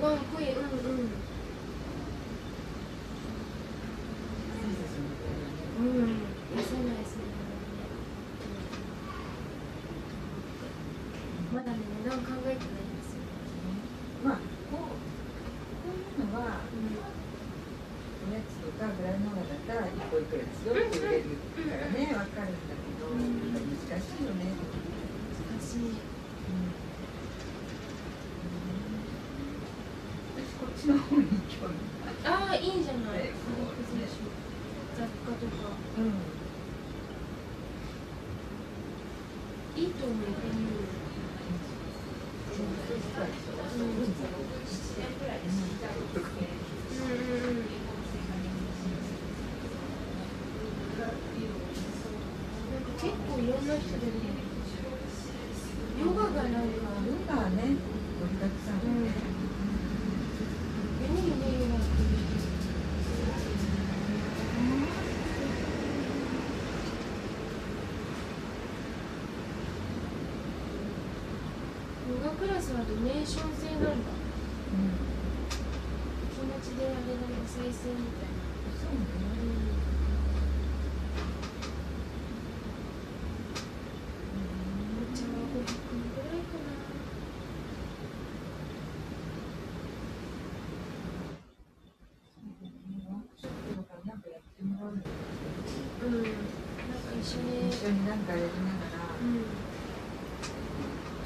[0.00, 1.02] ワンコインうんう
[5.82, 6.16] んうん
[6.56, 7.28] 痩せないですね
[11.52, 13.20] まだね値段考えてないんですよ
[14.24, 14.40] まあこ
[14.72, 14.96] う
[15.84, 16.40] こういうのは
[18.24, 21.28] おやつとかグラノーラだったら一個いくらですよって売れる
[21.68, 23.20] からねわかるんだけど、うん
[23.52, 24.56] やっぱ難しいよね、
[25.36, 26.00] 難しい
[30.36, 31.74] 私こっちの方に興味
[32.24, 33.30] ああいいんじゃないね
[34.98, 35.52] 雑貨とか
[35.96, 36.02] うん
[39.80, 40.22] いいと思ううん
[43.78, 43.84] うん
[47.38, 47.78] うん
[52.70, 54.12] なんか結構いろんな人でね
[56.00, 57.70] ヨガがなんかヨガはね盛
[58.32, 59.14] りだくさんでね、
[61.02, 61.84] 何にねヨガって
[72.08, 74.12] ヨガクラスはドネーション制なんだ。
[76.36, 77.00] 気持ちであれだね
[77.48, 78.36] 再生みたいな。
[78.76, 79.08] そうね
[85.00, 85.64] お茶は500
[85.96, 86.76] 円ぐらいかな
[96.04, 96.12] うん。
[96.12, 96.36] なんか
[97.18, 97.70] 一緒に。
[97.70, 99.40] 一緒になんかやりながらうん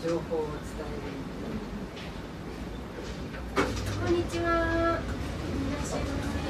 [0.02, 0.26] 情報を伝
[0.80, 1.22] える
[4.04, 4.42] こんにちは。
[4.42, 6.42] いらっしゃいませ。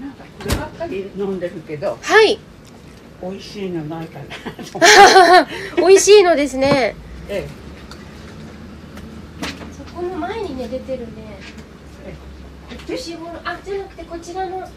[0.00, 0.83] なんかこればっかり
[1.16, 2.38] 飲んでるけどはい。
[3.22, 4.26] 美味しいのないかな
[5.76, 6.94] 美味しいのですね。
[7.28, 7.46] え
[9.76, 11.38] そこの前にね出てるね。
[12.06, 12.14] え
[12.86, 13.32] 年頃。
[13.44, 14.68] あじゃなくてこちらの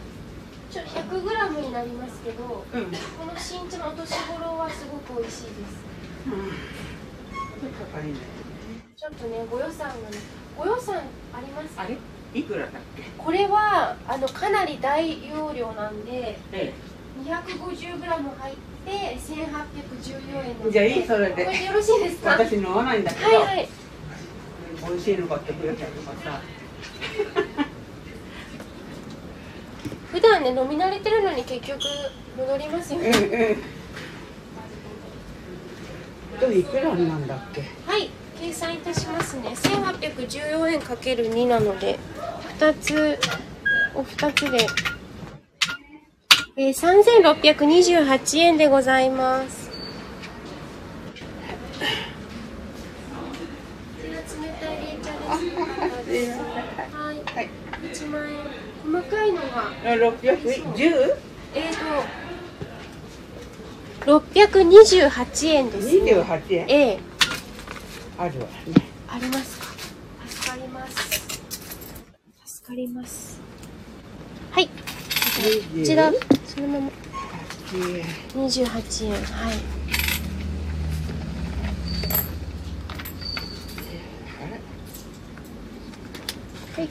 [0.72, 2.86] ちょ100グラムになりますけど、えうん。
[2.86, 2.92] こ
[3.26, 5.52] の身長のお年頃はすごく美味しいです。
[7.94, 8.14] 高いね。
[8.96, 10.18] ちょっとねご予算がね
[10.58, 11.00] ご予算あ
[11.42, 11.76] ります？
[11.76, 11.98] かあれ？
[12.40, 13.04] いくらだっけ？
[13.18, 16.74] これはあのかなり大容量なんでえ
[17.26, 18.56] 250g 入っ
[18.86, 21.06] て1814円なじゃあいい？
[21.08, 21.46] それで。
[21.46, 22.32] これでよろしいですか？
[22.32, 23.70] 私飲まないんだけど、はいはい。
[24.88, 26.40] 美味しいの買ってくれたりとかさ。
[30.12, 31.80] 普段ね飲み慣れてるのに結局
[32.38, 33.10] 戻りますよね。
[33.10, 33.12] う
[36.46, 37.62] んういくらなんだっけ？
[37.88, 38.10] はい
[38.40, 39.50] 計算いたしますね。
[39.50, 41.98] 1814円かける2なので
[42.60, 43.20] 2つ
[43.96, 44.68] お2つで、
[46.56, 46.74] えー、
[48.04, 49.70] 3628円でございます。
[49.70, 49.76] こ
[54.02, 54.24] ちら冷
[54.60, 55.12] たい冷茶
[56.06, 56.40] です。
[56.40, 57.16] はい。
[57.34, 57.50] はい。
[57.84, 58.38] 1万円。
[58.84, 59.72] 細かいのが。
[59.84, 61.18] 610?
[61.56, 62.28] えーと
[64.08, 66.66] 628円です、ね、28円。
[66.70, 67.17] ええ
[68.18, 68.48] あるわ。
[68.48, 68.52] ね
[69.08, 69.68] ありますか？
[70.28, 71.20] 助かります。
[72.46, 73.40] 助かります。
[74.52, 74.68] はい。
[74.68, 74.72] こ
[75.86, 76.12] ちら。
[76.46, 76.92] そのまま。
[77.70, 78.06] 28円
[78.50, 79.12] 28円。
[79.12, 79.54] はい
[86.76, 86.90] はい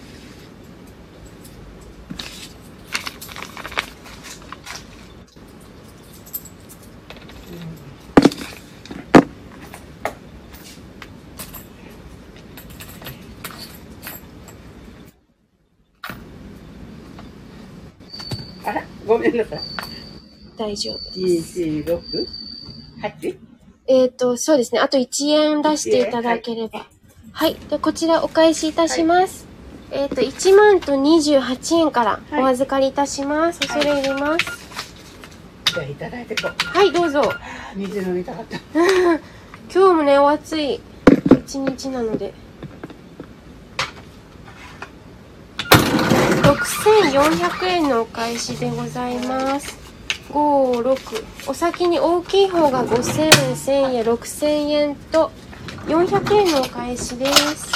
[18.65, 19.61] あらごめんなさい
[20.57, 21.61] 大丈夫です。
[21.61, 22.01] 1、6、
[23.03, 23.39] 8?
[23.89, 24.81] えっ、と、そうですね。
[24.81, 26.86] あと1円出していただければ。
[27.32, 27.55] はい。
[27.55, 29.47] で、こちらお返しいたします。
[29.90, 33.61] えっ、と、1万と28円からはいお預かりいたします。
[33.61, 34.47] 恐れ入ります。
[35.73, 36.66] じゃあいただいてこう。
[36.66, 37.23] はい、どうぞ。
[37.77, 38.59] 水飲みたかった。
[39.73, 40.81] 今日もね、お暑い
[41.44, 42.32] 一日なので。
[46.47, 49.77] 6400円のお返しでございます。
[50.31, 51.51] 5、6。
[51.51, 55.32] お先に大きい方が5000円、1000円、6000円と、
[55.86, 57.66] 400円のお返しです。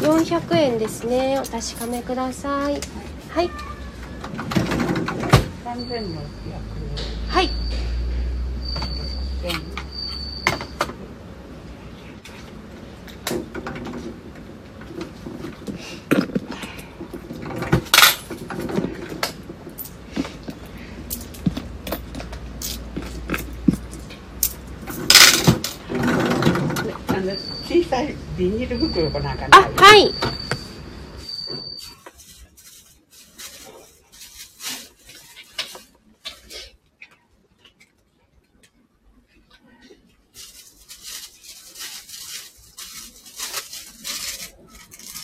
[0.00, 1.38] 400円ですね。
[1.38, 2.80] お確かめください。
[3.28, 3.50] はい。
[5.62, 6.04] 3600
[7.28, 7.50] はい。
[9.44, 9.80] 円。
[27.08, 27.84] あの小さい
[28.36, 30.14] ビニール袋かなんかあ、はい。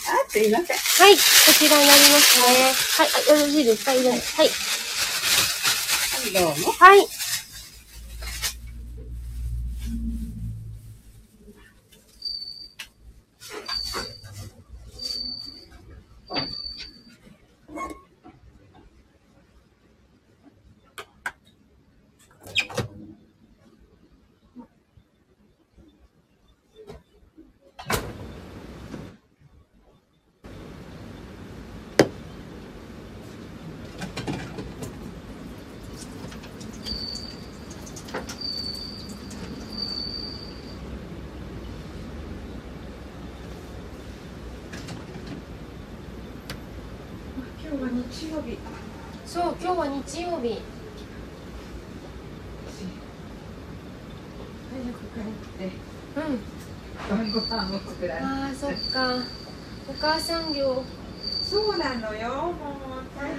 [0.09, 0.77] あ、すいません。
[0.77, 1.23] はい、こ
[1.59, 2.45] ちらになりますね。
[2.99, 3.93] はい、あよろしいですか？
[3.95, 4.21] いろはい。
[6.33, 6.73] どうも。
[6.73, 7.07] はい。
[47.69, 48.57] 今日は日曜日
[49.27, 50.63] そう、今日は日曜日。
[54.71, 55.73] 早く帰って
[56.17, 56.23] うん。
[57.09, 59.17] 晩ご飯を作らないああ、そっか。
[59.86, 60.85] お母さん業。
[61.43, 62.29] そうなのよ。
[62.29, 62.55] もう
[63.19, 63.37] 大変。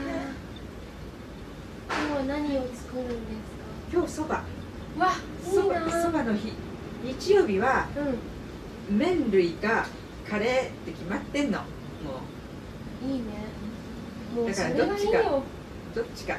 [1.88, 3.18] 今日は何を作るんです
[3.94, 4.36] 今日そば。
[4.38, 4.44] か
[4.98, 5.12] わ、
[5.44, 6.12] そばそな。
[6.12, 6.54] ばの日。
[7.04, 7.88] 日曜日は
[8.90, 8.98] うん。
[8.98, 9.86] 麺類か
[10.28, 11.60] カレーって決まってんの。
[11.60, 11.66] も
[13.04, 13.24] いいね。
[14.36, 15.22] もうだからどっちか
[15.94, 16.38] どっちか。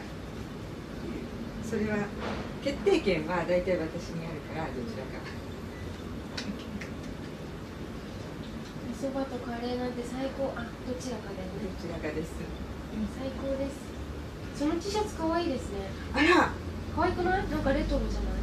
[1.63, 1.99] それは
[2.65, 5.21] 決定権は大体私にあるからどちらか
[8.79, 10.53] おそばとカレーなんて最高。
[10.57, 11.49] あ、どちらかでね。
[11.63, 13.79] どちらかですうん最高です。
[14.59, 15.89] その T シャツ可愛いですね。
[16.13, 16.51] あら
[16.97, 17.49] 可愛くない？
[17.49, 18.39] なんかレトロじゃない？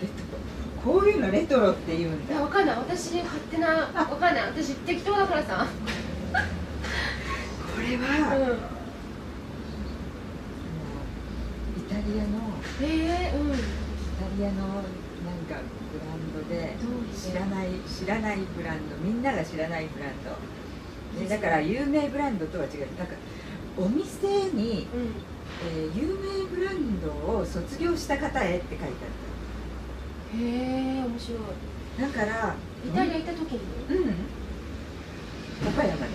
[0.00, 0.38] レトロ
[0.82, 2.76] こういうのレトロって言うんいや、だわかんない。
[2.76, 4.44] 私、勝手な、わかんない。
[4.48, 5.66] 私、適当だからさ。
[6.32, 8.58] これは、うん。
[11.80, 12.38] イタリアの
[12.80, 13.52] ええうん。
[13.52, 14.82] イタリアのなん
[15.48, 15.60] か
[15.94, 16.74] ブランドで
[17.14, 20.30] 知らない知らないブランドみんなが知らないブランド、
[21.20, 22.80] ね、だから有名ブランドとは違う。
[22.98, 23.14] なんか
[23.78, 25.14] お店に、うん。
[25.62, 27.08] えー有名ブランド
[27.38, 28.88] を卒業した方へって書いてあ
[30.36, 31.38] っへえ面白い。
[31.96, 33.60] ただからイタリア行った時に？
[33.88, 34.14] うん。
[35.68, 36.12] 岡山で。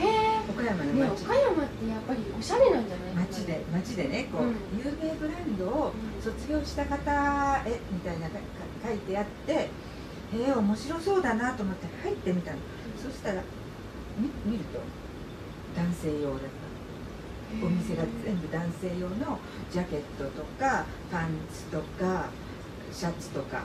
[0.00, 0.40] へえ。
[0.48, 3.26] 岡山のね、町岡山ってやっぱりおしゃれなんじゃない？
[3.26, 4.54] 町で町でねこう、うん。
[4.78, 6.96] 有名ブランドをうん卒業した方
[7.66, 8.40] へみたいなかか
[8.86, 9.68] 書いてあってへ
[10.32, 12.58] え面白そうだなと思って入ってみたの。
[13.02, 13.42] そしたら
[14.18, 14.80] み見ると
[15.76, 16.68] 男性用だった。
[17.64, 19.38] お店が全部男性用の
[19.70, 22.28] ジャケットとかパンツとか
[22.92, 23.62] シャツとか。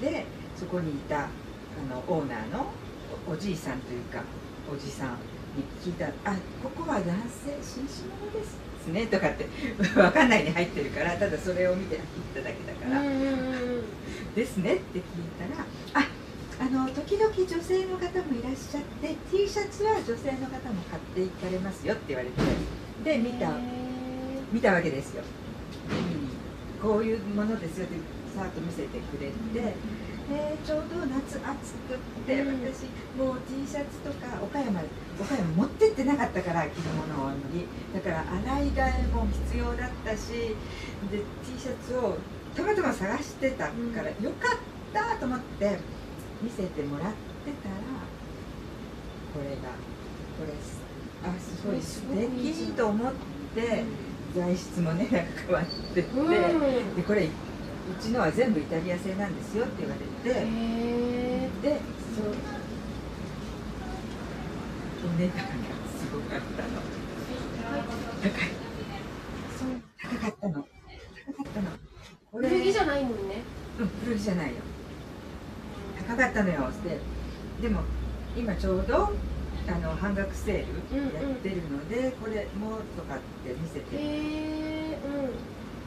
[0.00, 0.26] で
[0.58, 1.28] そこにいたあ
[1.88, 2.66] のオーナーの
[3.26, 4.22] おおじいさんというか
[4.70, 5.10] おじさん
[5.56, 8.58] に聞いた「あここは男性紳士物です」
[8.92, 9.46] ねとかって
[9.94, 12.04] 分かんないに入ってるからただそれを見て行っ
[12.34, 13.00] ただけだから。
[13.00, 13.84] うんうんうん
[14.36, 15.02] 「ですね」って聞い
[15.40, 15.64] たら
[15.96, 16.06] 「あ
[16.60, 22.36] あの時々女性の方もいらっしゃって T シャツは女性の方も買っていかれますよ」って言われて
[23.02, 23.52] で見たへ
[24.52, 25.22] 見たわけですよ、
[25.90, 26.88] うん。
[26.88, 27.96] こういうものですよって
[28.36, 29.34] さーっと見せてくれて、
[30.30, 32.62] えーちょうど夏暑くって、うん。
[32.62, 32.84] 私
[33.16, 34.80] もう T シャツとか岡山
[35.20, 37.66] 岡山持ってってなかったから着るものをに。
[37.94, 40.54] だから洗い替えも必要だったし
[41.10, 42.18] で T シャツを
[42.56, 43.72] たまたま探してたか
[44.02, 44.58] ら、よかっ
[44.92, 45.78] たと思って
[46.42, 47.74] 見せてもらってたら
[49.34, 49.56] これが
[50.38, 50.52] これ
[51.28, 51.66] あす。
[51.66, 53.12] ごい素敵と思っ
[53.54, 53.84] て。
[54.34, 55.64] 材質もね変わっ
[55.94, 56.94] てって、うん。
[56.94, 57.30] でこれう
[57.98, 60.00] ちのは全部イタリア製なんですよって言われ
[60.30, 60.40] て、
[61.62, 61.80] で
[62.14, 62.34] そう。
[65.06, 65.42] お値段が
[65.96, 66.68] すごかったの。
[68.22, 68.48] 高い。
[70.02, 70.52] 高かったの。
[70.52, 71.70] 高かったの。
[71.70, 71.76] こ
[72.32, 73.42] 古着じゃないもんね。
[73.78, 74.54] うん古着じゃないよ。
[76.08, 77.00] 高かったのよで
[77.60, 77.80] でも
[78.36, 79.12] 今ちょうど
[79.68, 80.64] あの半額セール
[81.14, 83.96] やってるので、これもとかって見せて。
[83.96, 84.98] へえ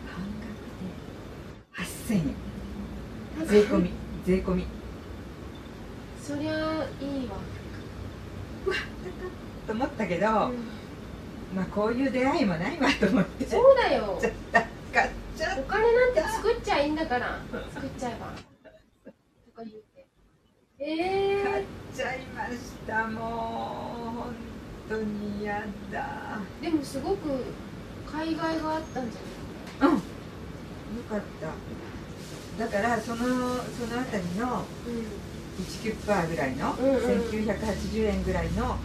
[0.08, 2.24] 半額で8000円。
[2.26, 3.92] うん税込み
[4.26, 4.68] 税込み。
[6.22, 6.54] そりゃ
[7.02, 7.38] いいわ、
[9.66, 10.34] と思ったけど、うん。
[11.56, 13.46] まあこういう出会いもないわと思って。
[13.46, 14.20] そうだよ。
[14.94, 15.10] 買っ
[15.42, 17.40] お金なんて作っちゃいいんだから。
[17.74, 18.34] 作っちゃえば。
[19.06, 19.12] と
[19.56, 20.06] か言って。
[20.80, 22.56] え買っえちゃいまし
[22.86, 23.08] た。
[23.08, 24.36] もう本
[24.90, 26.40] 当に嫌だ。
[26.62, 27.46] でもすごく
[28.12, 29.94] 海外があったんじゃうん。
[29.96, 30.00] よ
[31.10, 32.66] かった。
[32.66, 34.64] だからそのそのあたりのない
[35.58, 36.96] 19%ぐらいの、うんうん。
[37.30, 38.78] 1980円ぐらいの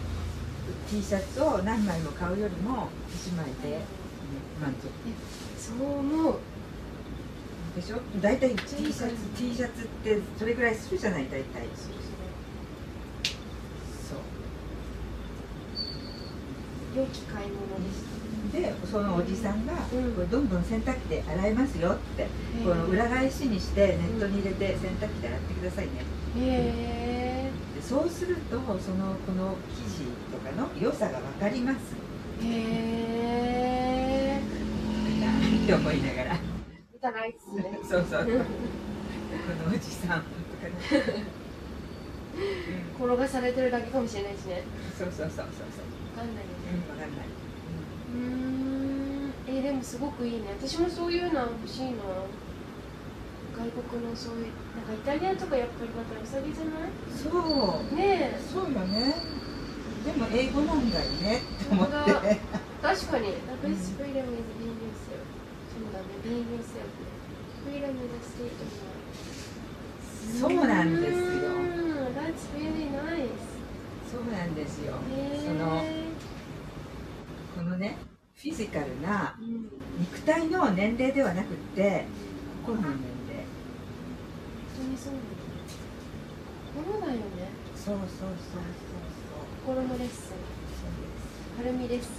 [0.89, 3.85] T シャツを何枚も買うよりも1枚で、ね、
[4.61, 4.87] 満足。
[4.87, 5.34] うん
[5.65, 6.37] そう思う。
[7.75, 7.97] でしょ？
[8.21, 11.67] 大体 T シャツ T シャツってそれぐらいするじゃない大体。
[14.07, 14.19] そう。
[16.97, 18.15] 良き買い物でした
[18.57, 20.13] でそのおじさんが、うん。
[20.13, 22.27] これどんどん洗濯機で洗えますよって、
[22.63, 25.91] この裏返しにしてネットに入れて洗濯機で洗ってくださいね
[26.37, 28.61] へでそうするとそ
[28.91, 31.77] のこの生地とかの良さが分かります。
[32.41, 32.49] えへ
[33.91, 33.94] え
[35.71, 36.39] なんて思いながら。
[36.93, 37.79] 見たないっすね。
[37.83, 38.25] そうそう。
[38.25, 38.29] こ
[39.69, 40.25] のおじさんと
[40.61, 41.25] かね、
[42.99, 44.63] うん、転がされてるだけかもしれないしね。
[44.97, 45.85] そうそうそうそうそう。
[46.17, 47.27] わかんないよねうん分かんない、
[48.13, 48.17] うー
[49.27, 49.33] ん。
[49.47, 50.47] えーでもすごくいいね。
[50.59, 51.97] 私もそういうの欲しいな。
[53.55, 56.91] 外国のそういうなんかイタリアとかやっぱりまたうさぎじゃない？
[57.15, 57.29] そ
[57.91, 57.95] う。
[57.95, 58.39] ねえ。
[58.51, 59.15] そうよね。
[60.05, 61.71] でも英語なんだよねって。
[61.71, 63.27] 思って確かに。
[63.63, 64.74] freedom is being
[66.23, 66.89] yourself
[70.39, 71.23] そうなんですよ。
[74.11, 74.93] そうなんですよ。
[75.45, 75.83] その
[77.55, 77.97] このね
[78.35, 79.69] フィジカルなうん。
[79.99, 82.05] 肉体の年齢ではなくって
[82.65, 82.91] 心の年
[83.29, 83.45] 齢。
[84.77, 85.35] 本当にそうなんだ。
[86.75, 87.19] 心だよね
[87.75, 88.61] そうそうそうそう。
[89.65, 90.35] 心のレッスン。
[91.57, 92.09] そうはるみレッスン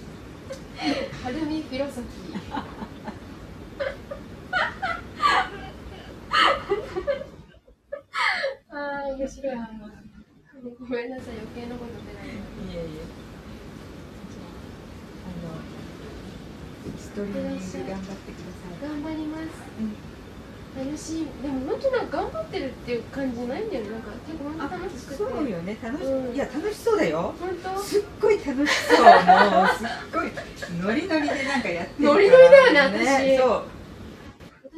[0.80, 2.40] はるみフィロソフィー
[8.70, 9.56] あー面白い。
[10.78, 12.30] ごめんなさい余計なこと出ないい
[12.76, 13.02] えいえ
[15.26, 15.28] あ
[16.88, 18.88] のストリーミング頑張ってください。
[18.88, 19.42] 頑張ります、
[19.80, 20.09] うん
[20.76, 21.26] 楽しい。
[21.42, 23.90] でも本当なんか頑張ってるっていう感じないんだよね。
[23.90, 25.16] なんか結構本あ当楽しくて。
[25.16, 25.76] そうよね。
[25.82, 26.34] 楽し、うん。
[26.34, 27.34] いや楽しそうだよ。
[27.40, 27.82] 本当？
[27.82, 29.04] すっごい楽しそう。
[29.04, 30.30] もうすっごい
[30.80, 32.14] ノリノリでなんかやってるから。
[32.14, 33.38] ノリノリだよね私。
[33.38, 33.64] そう。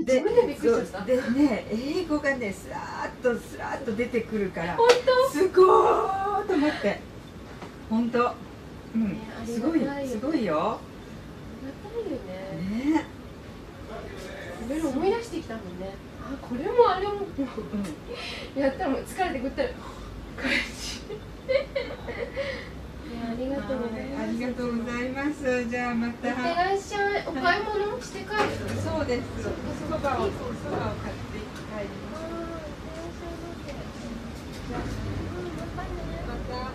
[0.01, 1.05] 自分でびっくりしちゃった。
[1.05, 1.07] そう。
[1.07, 5.31] でね英語がねスラーっとスラーっと出てくるから本当？
[5.31, 7.01] すごーと思って。
[7.91, 8.33] 本当？
[8.95, 10.79] うん、ねすごいすごいよ。
[10.79, 10.79] あ
[11.63, 12.95] りがたいよね。
[12.95, 13.01] ね。
[13.01, 13.12] い
[14.69, 15.95] ろいろ思い出してきたもんね。
[16.21, 17.15] あこれもあれも。
[17.15, 19.75] うんやったらもう疲れてくったらこ
[20.45, 20.57] れい
[23.15, 23.49] やあり。
[23.51, 25.69] がとうございますありがとうございます。
[25.69, 27.25] じゃあまいってたらっしゃい。
[27.27, 28.31] お買い物して帰る。
[28.81, 29.25] そうです。
[29.43, 32.23] そばをそばを買って帰ります。
[34.73, 36.73] また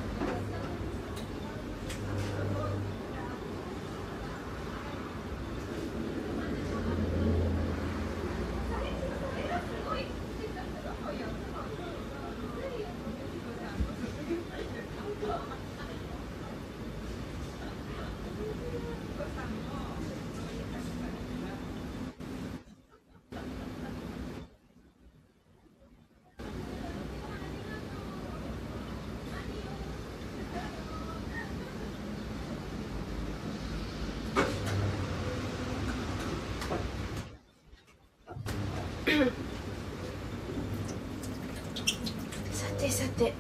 [42.51, 43.33] さてさてえーっ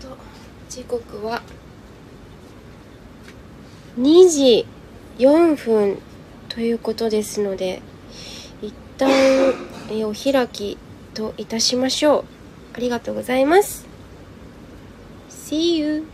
[0.00, 0.16] と
[0.68, 1.42] 時刻は
[4.02, 4.66] 2時
[5.18, 5.96] 4分
[6.48, 7.80] ということですので
[8.60, 9.08] 一旦
[9.90, 10.76] えお開き
[11.14, 12.24] といたしましょう。
[12.74, 13.86] ありがとうございます。
[15.30, 16.04] See you.